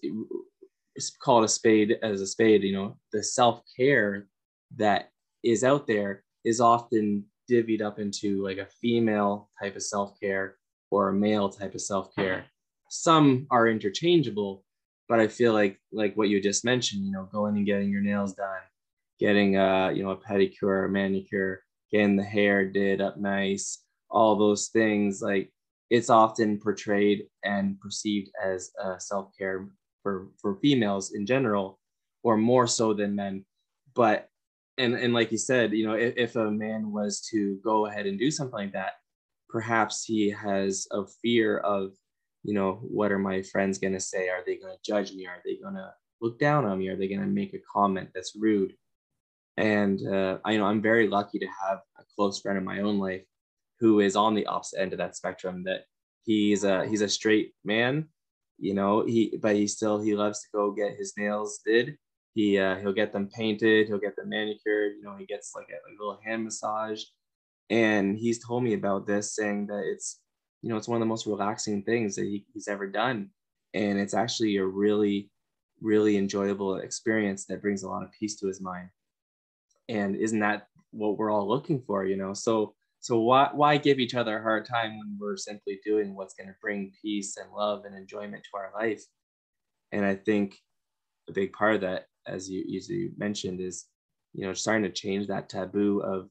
call 1.19 1.41
it 1.41 1.45
a 1.45 1.47
spade 1.47 1.97
as 2.03 2.21
a 2.21 2.27
spade 2.27 2.63
you 2.63 2.73
know 2.73 2.97
the 3.13 3.23
self-care 3.23 4.27
that 4.75 5.09
is 5.43 5.63
out 5.63 5.87
there 5.87 6.23
is 6.43 6.59
often 6.59 7.23
divvied 7.49 7.81
up 7.81 7.99
into 7.99 8.43
like 8.43 8.57
a 8.57 8.67
female 8.81 9.49
type 9.61 9.75
of 9.75 9.83
self-care 9.83 10.57
or 10.89 11.09
a 11.09 11.13
male 11.13 11.49
type 11.49 11.73
of 11.73 11.81
self-care. 11.81 12.45
Some 12.89 13.47
are 13.49 13.67
interchangeable 13.67 14.63
but 15.11 15.19
i 15.19 15.27
feel 15.27 15.51
like 15.51 15.77
like 15.91 16.15
what 16.15 16.29
you 16.29 16.41
just 16.41 16.63
mentioned 16.63 17.05
you 17.05 17.11
know 17.11 17.27
going 17.33 17.57
and 17.57 17.65
getting 17.65 17.89
your 17.89 18.01
nails 18.01 18.33
done 18.33 18.63
getting 19.19 19.57
a 19.57 19.91
you 19.93 20.03
know 20.03 20.11
a 20.11 20.17
pedicure 20.17 20.85
a 20.85 20.89
manicure 20.89 21.61
getting 21.91 22.15
the 22.15 22.23
hair 22.23 22.65
did 22.65 23.01
up 23.01 23.17
nice, 23.17 23.83
all 24.09 24.35
those 24.35 24.67
things. 24.69 25.21
Like 25.21 25.51
it's 25.89 26.09
often 26.09 26.59
portrayed 26.59 27.27
and 27.43 27.79
perceived 27.79 28.31
as 28.43 28.71
a 28.83 28.99
self 28.99 29.29
care 29.37 29.69
for 30.03 30.29
for 30.41 30.55
females 30.61 31.13
in 31.13 31.25
general, 31.25 31.79
or 32.23 32.37
more 32.37 32.67
so 32.67 32.93
than 32.93 33.15
men. 33.15 33.45
But 33.93 34.29
and 34.77 34.95
and 34.95 35.13
like 35.13 35.31
you 35.31 35.37
said, 35.37 35.73
you 35.73 35.85
know, 35.85 35.93
if, 35.93 36.13
if 36.17 36.35
a 36.35 36.49
man 36.49 36.91
was 36.91 37.21
to 37.31 37.59
go 37.63 37.85
ahead 37.85 38.05
and 38.05 38.17
do 38.17 38.31
something 38.31 38.57
like 38.57 38.73
that, 38.73 38.93
perhaps 39.49 40.03
he 40.03 40.29
has 40.29 40.87
a 40.91 41.03
fear 41.21 41.57
of, 41.57 41.91
you 42.43 42.53
know, 42.53 42.79
what 42.81 43.11
are 43.11 43.19
my 43.19 43.41
friends 43.41 43.77
going 43.77 43.93
to 43.93 43.99
say? 43.99 44.29
Are 44.29 44.43
they 44.45 44.55
going 44.55 44.73
to 44.73 44.79
judge 44.91 45.13
me? 45.13 45.27
Are 45.27 45.41
they 45.45 45.57
going 45.57 45.75
to 45.75 45.93
look 46.21 46.39
down 46.39 46.65
on 46.65 46.79
me? 46.79 46.87
Are 46.87 46.95
they 46.95 47.07
going 47.07 47.21
to 47.21 47.27
make 47.27 47.53
a 47.53 47.59
comment 47.71 48.09
that's 48.15 48.35
rude? 48.35 48.73
And 49.57 50.05
uh, 50.07 50.39
I 50.45 50.51
you 50.51 50.59
know 50.59 50.65
I'm 50.65 50.81
very 50.81 51.07
lucky 51.07 51.39
to 51.39 51.47
have 51.47 51.79
a 51.99 52.03
close 52.15 52.39
friend 52.39 52.57
in 52.57 52.63
my 52.63 52.81
own 52.81 52.99
life 52.99 53.23
who 53.79 53.99
is 53.99 54.15
on 54.15 54.35
the 54.35 54.45
opposite 54.45 54.79
end 54.79 54.93
of 54.93 54.99
that 54.99 55.15
spectrum. 55.15 55.63
That 55.65 55.81
he's 56.23 56.63
a 56.63 56.87
he's 56.87 57.01
a 57.01 57.09
straight 57.09 57.53
man, 57.63 58.07
you 58.57 58.73
know. 58.73 59.05
He 59.05 59.37
but 59.41 59.55
he 59.55 59.67
still 59.67 59.99
he 59.99 60.15
loves 60.15 60.41
to 60.41 60.47
go 60.53 60.71
get 60.71 60.95
his 60.95 61.13
nails 61.17 61.59
did. 61.65 61.97
He 62.33 62.57
uh, 62.57 62.77
he'll 62.77 62.93
get 62.93 63.11
them 63.11 63.27
painted. 63.27 63.87
He'll 63.87 63.99
get 63.99 64.15
them 64.15 64.29
manicured. 64.29 64.93
You 64.97 65.03
know, 65.03 65.15
he 65.17 65.25
gets 65.25 65.53
like 65.55 65.67
a, 65.69 65.91
a 65.91 65.93
little 65.99 66.19
hand 66.23 66.43
massage. 66.43 67.03
And 67.69 68.17
he's 68.17 68.45
told 68.45 68.63
me 68.63 68.73
about 68.73 69.07
this, 69.07 69.35
saying 69.35 69.67
that 69.67 69.83
it's 69.85 70.19
you 70.61 70.69
know 70.69 70.77
it's 70.77 70.87
one 70.87 70.97
of 70.97 71.01
the 71.01 71.05
most 71.05 71.25
relaxing 71.25 71.83
things 71.83 72.15
that 72.15 72.25
he, 72.25 72.45
he's 72.53 72.67
ever 72.67 72.87
done, 72.87 73.29
and 73.73 73.99
it's 73.99 74.13
actually 74.13 74.57
a 74.57 74.65
really 74.65 75.29
really 75.81 76.15
enjoyable 76.15 76.75
experience 76.77 77.45
that 77.45 77.61
brings 77.61 77.81
a 77.81 77.89
lot 77.89 78.03
of 78.03 78.11
peace 78.11 78.35
to 78.35 78.47
his 78.47 78.61
mind 78.61 78.87
and 79.89 80.15
isn't 80.15 80.39
that 80.39 80.67
what 80.91 81.17
we're 81.17 81.31
all 81.31 81.47
looking 81.47 81.81
for 81.81 82.05
you 82.05 82.17
know? 82.17 82.33
So 82.33 82.75
so 82.99 83.19
why 83.19 83.49
why 83.53 83.77
give 83.77 83.99
each 83.99 84.15
other 84.15 84.37
a 84.37 84.43
hard 84.43 84.65
time 84.65 84.97
when 84.97 85.17
we're 85.19 85.37
simply 85.37 85.79
doing 85.83 86.15
what's 86.15 86.35
going 86.35 86.47
to 86.47 86.55
bring 86.61 86.91
peace 87.01 87.37
and 87.37 87.51
love 87.51 87.85
and 87.85 87.95
enjoyment 87.95 88.43
to 88.43 88.57
our 88.57 88.71
life? 88.75 89.03
And 89.91 90.05
i 90.05 90.15
think 90.15 90.57
a 91.29 91.33
big 91.33 91.53
part 91.53 91.75
of 91.75 91.81
that 91.81 92.05
as 92.27 92.49
you 92.49 92.63
as 92.77 92.89
you 92.89 93.11
mentioned 93.17 93.59
is 93.59 93.85
you 94.33 94.45
know 94.45 94.53
starting 94.53 94.83
to 94.83 94.91
change 94.91 95.27
that 95.27 95.49
taboo 95.49 96.01
of 96.01 96.29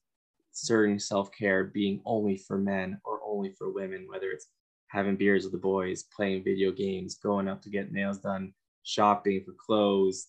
certain 0.52 0.99
self-care 0.99 1.64
being 1.64 2.00
only 2.04 2.37
for 2.37 2.59
men 2.59 3.00
or 3.04 3.21
only 3.25 3.52
for 3.52 3.73
women 3.73 4.07
whether 4.09 4.30
it's 4.30 4.49
having 4.88 5.16
beers 5.16 5.45
with 5.45 5.52
the 5.52 5.59
boys 5.59 6.04
playing 6.14 6.42
video 6.42 6.73
games 6.73 7.16
going 7.16 7.49
out 7.49 7.62
to 7.62 7.71
get 7.71 7.92
nails 7.92 8.19
done 8.19 8.52
shopping 8.83 9.42
for 9.45 9.52
clothes 9.52 10.28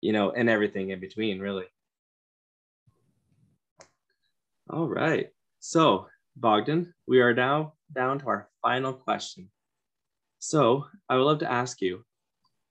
you 0.00 0.12
know 0.12 0.30
and 0.32 0.48
everything 0.48 0.90
in 0.90 1.00
between 1.00 1.38
really 1.38 1.64
all 4.72 4.88
right. 4.88 5.28
So, 5.58 6.06
Bogdan, 6.36 6.92
we 7.06 7.20
are 7.20 7.34
now 7.34 7.74
down 7.94 8.18
to 8.20 8.26
our 8.26 8.48
final 8.62 8.92
question. 8.92 9.50
So, 10.38 10.86
I 11.08 11.16
would 11.16 11.24
love 11.24 11.38
to 11.40 11.50
ask 11.50 11.80
you 11.80 12.04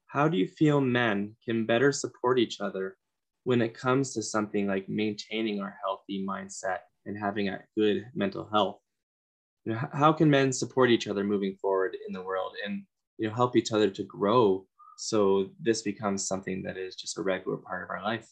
how 0.08 0.28
do 0.28 0.38
you 0.38 0.48
feel 0.48 0.82
men 0.82 1.36
can 1.46 1.66
better 1.66 1.92
support 1.92 2.40
each 2.40 2.60
other 2.62 2.98
when 3.44 3.62
it 3.62 3.74
comes 3.74 4.14
to 4.14 4.24
something 4.24 4.68
like 4.68 4.90
maintaining 4.90 5.62
our 5.62 5.78
healthy 5.84 6.26
mindset 6.28 6.80
and 7.06 7.18
having 7.18 7.50
a 7.50 7.62
good 7.78 8.06
mental 8.16 8.50
health? 8.52 8.80
You 9.66 9.74
know, 9.74 9.82
how 9.94 10.14
can 10.14 10.30
men 10.30 10.52
support 10.52 10.90
each 10.90 11.08
other 11.08 11.24
moving 11.24 11.56
forward 11.62 11.96
in 12.08 12.14
the 12.14 12.24
world 12.24 12.56
and 12.66 12.84
you 13.18 13.28
know 13.28 13.36
help 13.36 13.56
each 13.56 13.72
other 13.72 13.90
to 13.90 14.04
grow 14.04 14.66
so 14.98 15.50
this 15.62 15.82
becomes 15.82 16.28
something 16.28 16.62
that 16.64 16.78
is 16.78 16.96
just 16.96 17.18
a 17.18 17.22
regular 17.22 17.58
part 17.58 17.84
of 17.84 17.90
our 17.90 18.04
life? 18.04 18.28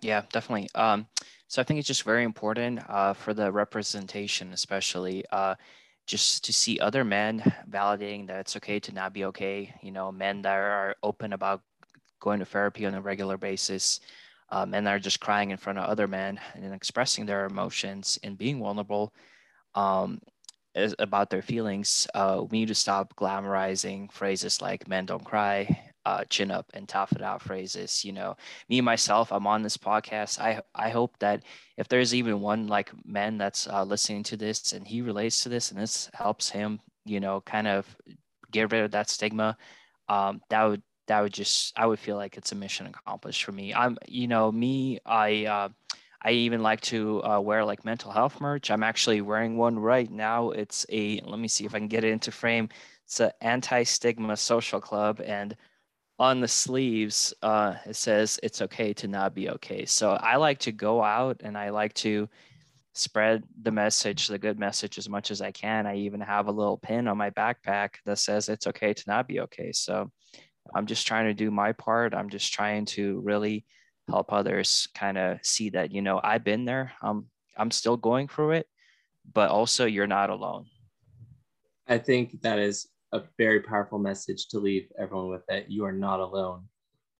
Yeah, 0.00 0.22
definitely. 0.32 0.68
Um, 0.74 1.06
so 1.48 1.62
I 1.62 1.64
think 1.64 1.78
it's 1.78 1.88
just 1.88 2.02
very 2.02 2.24
important 2.24 2.80
uh, 2.88 3.14
for 3.14 3.32
the 3.32 3.50
representation, 3.50 4.52
especially 4.52 5.24
uh, 5.32 5.54
just 6.06 6.44
to 6.44 6.52
see 6.52 6.78
other 6.78 7.04
men 7.04 7.42
validating 7.68 8.26
that 8.26 8.40
it's 8.40 8.56
okay 8.56 8.78
to 8.80 8.92
not 8.92 9.14
be 9.14 9.24
okay. 9.26 9.74
You 9.82 9.90
know, 9.90 10.12
men 10.12 10.42
that 10.42 10.54
are 10.54 10.96
open 11.02 11.32
about 11.32 11.62
going 12.20 12.40
to 12.40 12.44
therapy 12.44 12.84
on 12.84 12.94
a 12.94 13.00
regular 13.00 13.38
basis, 13.38 14.00
uh, 14.50 14.66
men 14.66 14.84
that 14.84 14.94
are 14.94 14.98
just 14.98 15.20
crying 15.20 15.50
in 15.50 15.56
front 15.56 15.78
of 15.78 15.84
other 15.88 16.06
men 16.06 16.38
and 16.54 16.74
expressing 16.74 17.24
their 17.24 17.46
emotions 17.46 18.18
and 18.22 18.36
being 18.36 18.60
vulnerable. 18.60 19.14
Um, 19.74 20.20
about 20.98 21.30
their 21.30 21.42
feelings, 21.42 22.06
uh, 22.14 22.44
we 22.48 22.60
need 22.60 22.68
to 22.68 22.74
stop 22.74 23.16
glamorizing 23.16 24.12
phrases 24.12 24.60
like 24.62 24.86
"men 24.86 25.06
don't 25.06 25.24
cry," 25.24 25.87
uh, 26.08 26.24
chin 26.24 26.50
up 26.50 26.66
and 26.72 26.88
tough 26.88 27.12
it 27.12 27.22
out 27.22 27.42
phrases. 27.42 28.04
You 28.04 28.12
know, 28.12 28.36
me 28.68 28.80
myself, 28.80 29.30
I'm 29.30 29.46
on 29.46 29.62
this 29.62 29.76
podcast. 29.76 30.40
I 30.40 30.62
I 30.74 30.88
hope 30.88 31.18
that 31.18 31.42
if 31.76 31.88
there's 31.88 32.14
even 32.14 32.40
one 32.40 32.66
like 32.66 32.90
man 33.04 33.36
that's 33.38 33.66
uh, 33.68 33.84
listening 33.84 34.22
to 34.24 34.36
this 34.36 34.72
and 34.72 34.86
he 34.86 35.02
relates 35.02 35.42
to 35.42 35.48
this 35.50 35.70
and 35.70 35.80
this 35.80 36.10
helps 36.14 36.48
him, 36.48 36.80
you 37.04 37.20
know, 37.20 37.42
kind 37.42 37.68
of 37.68 37.96
get 38.50 38.72
rid 38.72 38.84
of 38.84 38.92
that 38.92 39.10
stigma, 39.10 39.56
um, 40.08 40.40
that 40.48 40.64
would 40.64 40.82
that 41.08 41.20
would 41.20 41.34
just 41.34 41.78
I 41.78 41.86
would 41.86 41.98
feel 41.98 42.16
like 42.16 42.38
it's 42.38 42.52
a 42.52 42.54
mission 42.54 42.86
accomplished 42.86 43.44
for 43.44 43.52
me. 43.52 43.74
I'm 43.74 43.98
you 44.06 44.28
know 44.28 44.50
me 44.50 45.00
I. 45.04 45.44
Uh, 45.46 45.68
I 46.20 46.32
even 46.32 46.64
like 46.64 46.80
to 46.80 47.22
uh, 47.22 47.40
wear 47.40 47.64
like 47.64 47.84
mental 47.84 48.10
health 48.10 48.40
merch. 48.40 48.72
I'm 48.72 48.82
actually 48.82 49.20
wearing 49.20 49.56
one 49.56 49.78
right 49.78 50.10
now. 50.10 50.50
It's 50.50 50.84
a 50.90 51.20
let 51.24 51.38
me 51.38 51.46
see 51.46 51.64
if 51.64 51.76
I 51.76 51.78
can 51.78 51.86
get 51.86 52.02
it 52.02 52.10
into 52.10 52.32
frame. 52.32 52.68
It's 53.04 53.20
an 53.20 53.30
anti-stigma 53.40 54.36
social 54.36 54.80
club, 54.80 55.20
and 55.24 55.56
on 56.18 56.40
the 56.40 56.48
sleeves, 56.48 57.32
uh, 57.42 57.74
it 57.86 57.96
says 57.96 58.40
it's 58.42 58.60
okay 58.62 58.92
to 58.94 59.08
not 59.08 59.34
be 59.34 59.50
okay. 59.50 59.84
So 59.84 60.12
I 60.12 60.36
like 60.36 60.58
to 60.60 60.72
go 60.72 61.02
out 61.02 61.42
and 61.44 61.56
I 61.56 61.70
like 61.70 61.94
to 61.94 62.28
spread 62.92 63.44
the 63.62 63.70
message, 63.70 64.26
the 64.26 64.38
good 64.38 64.58
message, 64.58 64.98
as 64.98 65.08
much 65.08 65.30
as 65.30 65.40
I 65.40 65.52
can. 65.52 65.86
I 65.86 65.96
even 65.96 66.20
have 66.20 66.48
a 66.48 66.52
little 66.52 66.76
pin 66.78 67.06
on 67.06 67.16
my 67.16 67.30
backpack 67.30 67.90
that 68.04 68.18
says 68.18 68.48
it's 68.48 68.66
okay 68.66 68.92
to 68.92 69.04
not 69.06 69.28
be 69.28 69.40
okay. 69.40 69.70
So 69.70 70.10
I'm 70.74 70.86
just 70.86 71.06
trying 71.06 71.26
to 71.26 71.34
do 71.34 71.50
my 71.50 71.72
part. 71.72 72.14
I'm 72.14 72.28
just 72.28 72.52
trying 72.52 72.86
to 72.86 73.20
really 73.20 73.64
help 74.08 74.32
others 74.32 74.88
kind 74.94 75.18
of 75.18 75.38
see 75.42 75.70
that, 75.70 75.92
you 75.92 76.02
know, 76.02 76.20
I've 76.22 76.44
been 76.44 76.64
there. 76.64 76.92
I'm 77.00 77.26
I'm 77.56 77.70
still 77.70 77.96
going 77.96 78.28
through 78.28 78.52
it, 78.52 78.66
but 79.32 79.50
also 79.50 79.84
you're 79.84 80.06
not 80.06 80.30
alone. 80.30 80.66
I 81.86 81.98
think 81.98 82.42
that 82.42 82.58
is 82.58 82.88
a 83.12 83.22
very 83.38 83.60
powerful 83.60 83.98
message 83.98 84.48
to 84.48 84.58
leave 84.58 84.88
everyone 84.98 85.28
with 85.28 85.42
that 85.48 85.70
you 85.70 85.84
are 85.84 85.92
not 85.92 86.20
alone. 86.20 86.64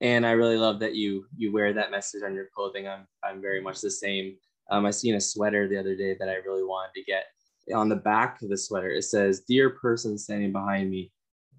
And 0.00 0.26
I 0.26 0.33
really 0.33 0.57
love 0.57 0.78
that 0.80 0.95
you 0.95 1.26
you 1.37 1.52
wear 1.52 1.73
that 1.73 1.90
message 1.90 2.23
on 2.23 2.35
your 2.35 2.49
clothing. 2.54 2.87
I'm 2.87 3.07
I'm 3.25 3.40
very 3.40 3.61
much 3.61 3.80
the 3.80 3.90
same. 3.90 4.37
Um, 4.71 4.87
I 4.87 4.90
seen 4.90 5.14
a 5.14 5.21
sweater 5.21 5.66
the 5.66 5.78
other 5.78 5.97
day 5.97 6.16
that 6.18 6.28
I 6.28 6.37
really 6.47 6.62
wanted 6.62 6.92
to 6.95 7.04
get. 7.04 7.25
On 7.75 7.88
the 7.88 7.97
back 7.97 8.40
of 8.42 8.49
the 8.49 8.57
sweater, 8.57 8.90
it 8.90 9.02
says, 9.04 9.42
"Dear 9.49 9.71
person 9.71 10.16
standing 10.18 10.52
behind 10.52 10.90
me, 10.90 11.12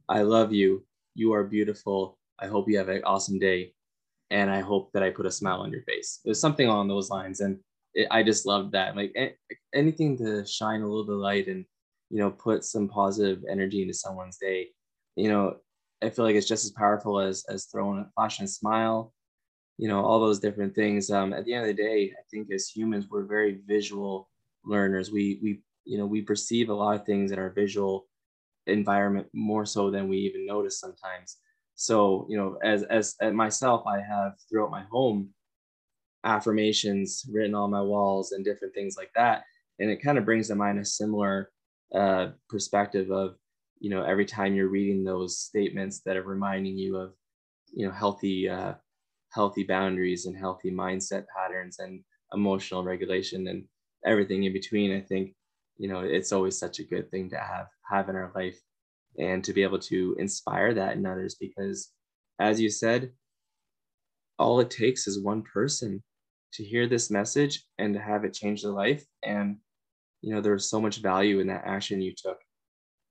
I 0.08 0.22
love 0.22 0.54
you. 0.54 0.86
You 1.16 1.34
are 1.34 1.44
beautiful. 1.44 2.18
I 2.40 2.48
hope 2.48 2.70
you 2.70 2.78
have 2.78 2.90
an 2.90 3.04
awesome 3.04 3.40
day. 3.40 3.74
And 4.32 4.50
I 4.50 4.62
hope 4.62 4.92
that 4.94 5.04
I 5.04 5.10
put 5.10 5.26
a 5.26 5.32
smile 5.32 5.62
on 5.62 5.72
your 5.72 5.82
face. 5.84 6.20
There's 6.24 6.40
something 6.40 6.68
along 6.68 6.88
those 6.88 7.10
lines. 7.10 7.42
And 7.42 7.60
it, 7.94 8.08
I 8.12 8.24
just 8.24 8.46
loved 8.46 8.72
that. 8.74 8.96
Like 8.96 9.38
anything 9.74 10.18
to 10.20 10.46
shine 10.46 10.82
a 10.82 10.88
little 10.88 11.06
bit 11.06 11.16
of 11.16 11.20
light 11.20 11.48
and, 11.48 11.66
you 12.10 12.20
know, 12.20 12.32
put 12.32 12.64
some 12.64 12.88
positive 12.88 13.44
energy 13.50 13.82
into 13.82 13.94
someone's 13.94 14.38
day. 14.38 14.70
You 15.16 15.30
know, 15.30 15.58
I 16.02 16.10
feel 16.10 16.26
like 16.26 16.36
it's 16.36 16.48
just 16.48 16.66
as 16.66 16.72
powerful 16.72 17.20
as, 17.20 17.44
as 17.50 17.66
throwing 17.66 18.00
a 18.00 18.10
flashing 18.16 18.48
smile, 18.48 19.14
you 19.78 19.88
know, 19.88 20.04
all 20.04 20.20
those 20.20 20.40
different 20.40 20.74
things. 20.76 21.10
Um, 21.12 21.34
at 21.34 21.46
the 21.46 21.54
end 21.54 21.70
of 21.70 21.76
the 21.76 21.82
day, 21.82 22.12
I 22.12 22.22
think 22.32 22.52
as 22.52 22.70
humans, 22.70 23.08
we're 23.10 23.26
very 23.26 23.60
visual 23.68 24.30
learners. 24.64 25.12
We, 25.12 25.40
we, 25.42 25.62
you 25.86 25.98
know, 25.98 26.06
we 26.06 26.22
perceive 26.22 26.70
a 26.70 26.74
lot 26.74 27.00
of 27.00 27.06
things 27.06 27.32
in 27.32 27.40
our 27.40 27.50
visual 27.50 28.08
environment 28.68 29.28
more 29.34 29.66
so 29.66 29.90
than 29.90 30.08
we 30.08 30.18
even 30.20 30.46
notice 30.46 30.80
sometimes. 30.80 31.38
So, 31.76 32.26
you 32.30 32.38
know, 32.38 32.58
as, 32.64 32.84
as, 32.84 33.16
as 33.22 33.34
myself, 33.34 33.84
I 33.88 34.02
have 34.02 34.34
throughout 34.50 34.72
my 34.72 34.84
home 34.92 35.30
affirmations 36.24 37.26
written 37.32 37.56
on 37.56 37.72
my 37.72 37.82
walls 37.82 38.32
and 38.34 38.44
different 38.44 38.74
things 38.74 38.96
like 38.98 39.12
that. 39.16 39.44
And 39.80 39.90
it 39.90 40.02
kind 40.02 40.18
of 40.18 40.26
brings 40.26 40.48
to 40.50 40.56
mind 40.56 40.80
a 40.80 40.86
similar 40.86 41.52
uh, 41.96 42.30
perspective 42.50 43.12
of, 43.12 43.36
you 43.80 43.90
know, 43.90 44.04
every 44.04 44.26
time 44.26 44.56
you're 44.56 44.70
reading 44.70 45.04
those 45.04 45.40
statements 45.40 46.02
that 46.06 46.18
are 46.18 46.24
reminding 46.24 46.78
you 46.78 46.98
of, 46.98 47.14
you 47.72 47.86
know, 47.86 47.94
healthy, 47.94 48.50
uh, 48.50 48.74
healthy 49.32 49.64
boundaries 49.64 50.26
and 50.26 50.38
healthy 50.38 50.72
mindset 50.72 51.26
patterns 51.36 51.80
and 51.80 52.02
emotional 52.34 52.84
regulation 52.84 53.48
and 53.48 53.66
everything 54.06 54.44
in 54.44 54.54
between. 54.54 54.96
I 54.96 55.02
think, 55.02 55.34
you 55.78 55.88
know, 55.88 56.02
it's 56.02 56.32
always 56.32 56.58
such 56.58 56.80
a 56.80 56.84
good 56.84 57.10
thing 57.12 57.30
to 57.30 57.38
have 57.38 57.68
have 57.90 58.10
in 58.10 58.16
our 58.16 58.32
life 58.36 58.60
and 59.18 59.44
to 59.44 59.54
be 59.54 59.64
able 59.64 59.80
to 59.80 60.16
inspire 60.20 60.74
that 60.74 60.96
in 60.96 61.06
others 61.06 61.36
because 61.40 61.92
as 62.40 62.60
you 62.60 62.70
said 62.70 63.12
all 64.38 64.60
it 64.60 64.70
takes 64.70 65.08
is 65.08 65.22
one 65.22 65.42
person 65.42 66.04
to 66.54 66.64
hear 66.64 66.88
this 66.88 67.12
message 67.12 67.66
and 67.78 67.94
to 67.94 68.00
have 68.00 68.24
it 68.24 68.34
change 68.34 68.62
their 68.62 68.72
life 68.72 69.06
and 69.24 69.58
you 70.22 70.34
know 70.34 70.42
there's 70.42 70.70
so 70.70 70.82
much 70.82 70.98
value 70.98 71.40
in 71.40 71.48
that 71.48 71.64
action 71.66 72.02
you 72.02 72.14
took. 72.16 72.40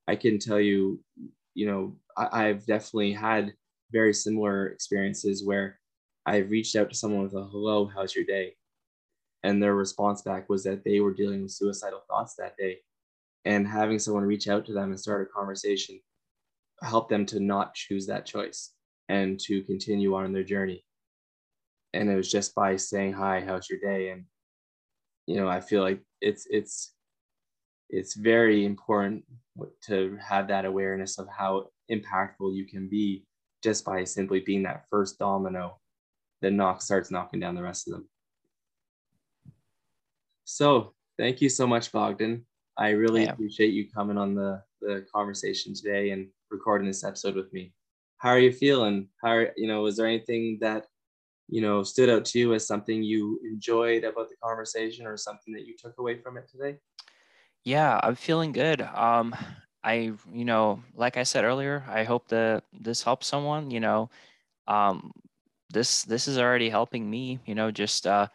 I 0.07 0.17
can 0.17 0.39
tell 0.39 0.61
you 0.61 1.01
you 1.55 1.67
know 1.67 1.97
I, 2.17 2.47
i've 2.47 2.67
definitely 2.67 3.13
had 3.13 3.53
very 3.91 4.13
similar 4.15 4.69
experiences 4.69 5.45
where 5.45 5.81
i've 6.27 6.51
reached 6.51 6.77
out 6.77 6.91
to 6.91 6.97
someone 6.97 7.23
with 7.23 7.35
a 7.35 7.45
hello 7.45 7.87
how's 7.87 8.15
your 8.15 8.25
day? 8.25 8.55
And 9.45 9.63
their 9.63 9.75
response 9.75 10.23
back 10.23 10.49
was 10.49 10.65
that 10.65 10.85
they 10.85 11.01
were 11.01 11.15
dealing 11.15 11.43
with 11.43 11.53
suicidal 11.53 12.03
thoughts 12.09 12.35
that 12.39 12.57
day. 12.57 12.79
And 13.45 13.69
having 13.69 14.01
someone 14.01 14.25
reach 14.25 14.49
out 14.49 14.67
to 14.67 14.73
them 14.73 14.91
and 14.91 14.99
start 14.99 15.29
a 15.31 15.33
conversation 15.33 16.01
helped 16.83 17.09
them 17.09 17.25
to 17.27 17.39
not 17.39 17.75
choose 17.75 18.07
that 18.09 18.27
choice 18.27 18.73
and 19.09 19.39
to 19.41 19.63
continue 19.63 20.17
on 20.17 20.33
their 20.33 20.43
journey. 20.43 20.85
And 21.95 22.11
it 22.11 22.17
was 22.17 22.31
just 22.31 22.55
by 22.55 22.77
saying 22.77 23.13
hi 23.13 23.45
how's 23.47 23.71
your 23.71 23.79
day? 23.79 24.11
And 24.11 24.25
you 25.29 25.37
know 25.37 25.47
i 25.47 25.61
feel 25.61 25.83
like 25.83 26.01
it's 26.21 26.47
it's 26.51 26.95
it's 27.91 28.15
very 28.15 28.65
important 28.65 29.25
to 29.83 30.19
have 30.21 30.49
that 30.49 30.65
awareness 30.65 31.19
of 31.19 31.29
how 31.29 31.69
impactful 31.91 32.55
you 32.55 32.67
can 32.67 32.89
be 32.89 33.25
just 33.63 33.85
by 33.85 34.05
simply 34.05 34.41
being 34.41 34.63
that 34.63 34.85
first 34.89 35.19
domino 35.19 35.79
that 36.43 36.53
knock 36.53 36.83
starts 36.83 37.11
knocking 37.11 37.41
down 37.41 37.55
the 37.55 37.63
rest 37.63 37.89
of 37.89 37.95
them. 37.95 38.09
So 40.45 40.95
thank 41.19 41.41
you 41.41 41.49
so 41.49 41.67
much 41.67 41.91
bogdan. 41.91 42.47
I 42.77 42.91
really 42.91 43.25
yeah. 43.25 43.33
appreciate 43.33 43.73
you 43.73 43.91
coming 43.91 44.19
on 44.19 44.35
the 44.35 44.63
the 44.81 45.05
conversation 45.13 45.75
today 45.75 46.11
and 46.11 46.29
recording 46.51 46.87
this 46.87 47.03
episode 47.03 47.35
with 47.35 47.53
me. 47.53 47.73
How 48.19 48.31
are 48.31 48.39
you 48.39 48.53
feeling? 48.53 49.09
How 49.23 49.31
are, 49.31 49.53
you 49.57 49.67
know 49.67 49.83
was 49.83 49.97
there 49.97 50.07
anything 50.07 50.59
that 50.61 50.87
you 51.49 51.61
know 51.61 51.83
stood 51.83 52.09
out 52.09 52.25
to 52.27 52.39
you 52.39 52.55
as 52.55 52.67
something 52.67 53.03
you 53.03 53.41
enjoyed 53.45 54.05
about 54.05 54.29
the 54.29 54.37
conversation 54.43 55.07
or 55.07 55.17
something 55.17 55.53
that 55.55 55.67
you 55.67 55.75
took 55.77 55.99
away 55.99 56.19
from 56.19 56.37
it 56.37 56.49
today 56.49 56.79
yeah 57.65 58.01
i'm 58.03 58.15
feeling 58.15 58.53
good 58.53 58.81
um 58.83 59.35
i 59.85 60.13
you 60.33 60.45
know 60.45 60.83
like 60.95 61.17
i 61.17 61.23
said 61.23 61.45
earlier 61.45 61.85
i 61.89 62.05
hope 62.05 62.29
that 62.29 62.65
this 62.73 63.03
helps 63.03 63.27
someone 63.27 63.71
you 63.71 63.81
know 63.81 64.09
um 64.69 65.13
this 65.71 66.05
this 66.05 66.29
is 66.29 66.39
already 66.39 66.71
helping 66.71 67.09
me 67.11 67.41
you 67.47 67.55
know 67.55 67.71
just 67.71 68.07
uh 68.07 68.29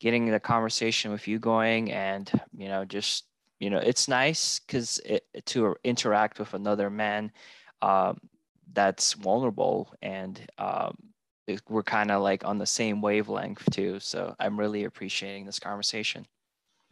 getting 0.00 0.26
the 0.26 0.40
conversation 0.40 1.12
with 1.12 1.28
you 1.28 1.38
going 1.40 1.92
and 1.92 2.30
you 2.56 2.68
know 2.68 2.84
just 2.84 3.26
you 3.60 3.70
know 3.70 3.78
it's 3.78 4.08
nice 4.08 4.60
because 4.60 5.00
it, 5.06 5.24
to 5.46 5.76
interact 5.84 6.38
with 6.38 6.54
another 6.54 6.90
man 6.90 7.32
um, 7.82 8.18
that's 8.72 9.14
vulnerable 9.14 9.94
and 10.02 10.46
um, 10.58 10.96
we're 11.68 11.82
kind 11.84 12.10
of 12.10 12.22
like 12.22 12.44
on 12.44 12.58
the 12.58 12.66
same 12.66 13.02
wavelength 13.02 13.64
too. 13.72 14.00
So 14.00 14.34
I'm 14.40 14.58
really 14.58 14.84
appreciating 14.84 15.46
this 15.46 15.60
conversation. 15.60 16.26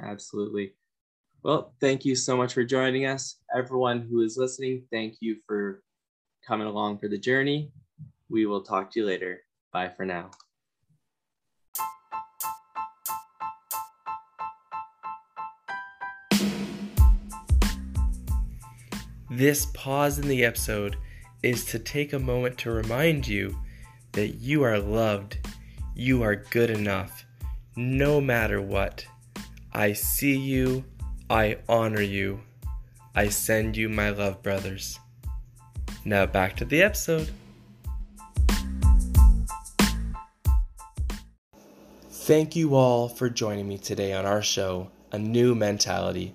Absolutely. 0.00 0.76
Well, 1.44 1.74
thank 1.80 2.04
you 2.04 2.14
so 2.14 2.36
much 2.36 2.54
for 2.54 2.62
joining 2.62 3.06
us. 3.06 3.38
Everyone 3.56 4.06
who 4.08 4.20
is 4.20 4.36
listening, 4.36 4.84
thank 4.92 5.16
you 5.20 5.38
for 5.44 5.82
coming 6.46 6.68
along 6.68 6.98
for 6.98 7.08
the 7.08 7.18
journey. 7.18 7.72
We 8.30 8.46
will 8.46 8.62
talk 8.62 8.92
to 8.92 9.00
you 9.00 9.06
later. 9.06 9.40
Bye 9.72 9.88
for 9.88 10.04
now. 10.04 10.30
This 19.28 19.66
pause 19.74 20.20
in 20.20 20.28
the 20.28 20.44
episode 20.44 20.96
is 21.42 21.64
to 21.64 21.80
take 21.80 22.12
a 22.12 22.20
moment 22.20 22.56
to 22.58 22.70
remind 22.70 23.26
you 23.26 23.58
that 24.12 24.34
you 24.36 24.62
are 24.62 24.78
loved, 24.78 25.38
you 25.96 26.22
are 26.22 26.36
good 26.36 26.70
enough, 26.70 27.24
no 27.74 28.20
matter 28.20 28.62
what. 28.62 29.04
I 29.72 29.94
see 29.94 30.36
you, 30.36 30.84
I 31.32 31.56
honor 31.66 32.02
you, 32.02 32.42
I 33.14 33.30
send 33.30 33.74
you 33.74 33.88
my 33.88 34.10
love, 34.10 34.42
brothers. 34.42 35.00
Now 36.04 36.26
back 36.26 36.56
to 36.56 36.66
the 36.66 36.82
episode. 36.82 37.30
Thank 42.10 42.54
you 42.54 42.74
all 42.74 43.08
for 43.08 43.30
joining 43.30 43.66
me 43.66 43.78
today 43.78 44.12
on 44.12 44.26
our 44.26 44.42
show, 44.42 44.90
A 45.10 45.18
New 45.18 45.54
Mentality. 45.54 46.34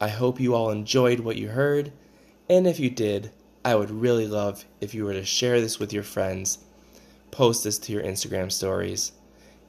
I 0.00 0.08
hope 0.08 0.40
you 0.40 0.56
all 0.56 0.70
enjoyed 0.70 1.20
what 1.20 1.36
you 1.36 1.50
heard, 1.50 1.92
and 2.48 2.66
if 2.66 2.80
you 2.80 2.90
did, 2.90 3.30
I 3.64 3.76
would 3.76 3.92
really 3.92 4.26
love 4.26 4.64
if 4.80 4.92
you 4.92 5.04
were 5.04 5.12
to 5.12 5.24
share 5.24 5.60
this 5.60 5.78
with 5.78 5.92
your 5.92 6.02
friends 6.02 6.58
post 7.30 7.62
this 7.62 7.78
to 7.78 7.92
your 7.92 8.02
Instagram 8.02 8.50
stories. 8.50 9.12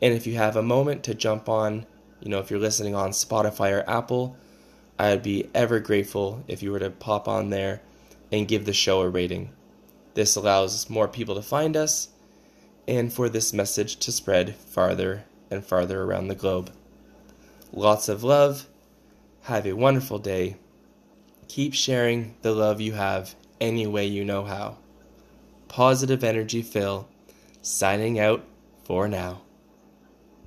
And 0.02 0.16
if 0.16 0.26
you 0.26 0.34
have 0.38 0.56
a 0.56 0.64
moment 0.64 1.04
to 1.04 1.14
jump 1.14 1.48
on, 1.48 1.86
you 2.22 2.30
know, 2.30 2.40
if 2.40 2.50
you're 2.50 2.60
listening 2.60 2.96
on 2.96 3.12
Spotify 3.12 3.72
or 3.72 3.90
Apple, 3.90 4.38
I'd 4.98 5.24
be 5.24 5.50
ever 5.54 5.80
grateful 5.80 6.44
if 6.48 6.62
you 6.62 6.72
were 6.72 6.80
to 6.80 6.92
pop 6.92 7.28
on 7.28 7.50
there 7.50 7.82
and 8.32 8.48
give 8.48 8.66
the 8.66 8.74
show 8.74 9.02
a 9.02 9.10
rating. 9.10 9.50
This 10.14 10.36
allows 10.36 10.90
more 10.90 11.08
people 11.08 11.36
to 11.36 11.42
find 11.42 11.76
us 11.76 12.10
and 12.88 13.12
for 13.12 13.30
this 13.30 13.54
message 13.54 13.98
to 13.98 14.12
spread 14.12 14.56
farther 14.56 15.24
and 15.50 15.66
farther 15.66 16.04
around 16.04 16.28
the 16.28 16.36
globe. 16.36 16.72
Lots 17.74 18.10
of 18.10 18.24
love. 18.24 18.68
Have 19.44 19.66
a 19.66 19.74
wonderful 19.74 20.20
day. 20.20 20.58
Keep 21.48 21.74
sharing 21.74 22.36
the 22.42 22.52
love 22.52 22.80
you 22.80 22.94
have 22.94 23.36
any 23.60 23.88
way 23.88 24.06
you 24.06 24.24
know 24.24 24.44
how. 24.44 24.78
Positive 25.68 26.24
energy 26.24 26.62
Phil 26.62 27.08
signing 27.62 28.20
out 28.20 28.44
for 28.84 29.08
now. 29.08 29.42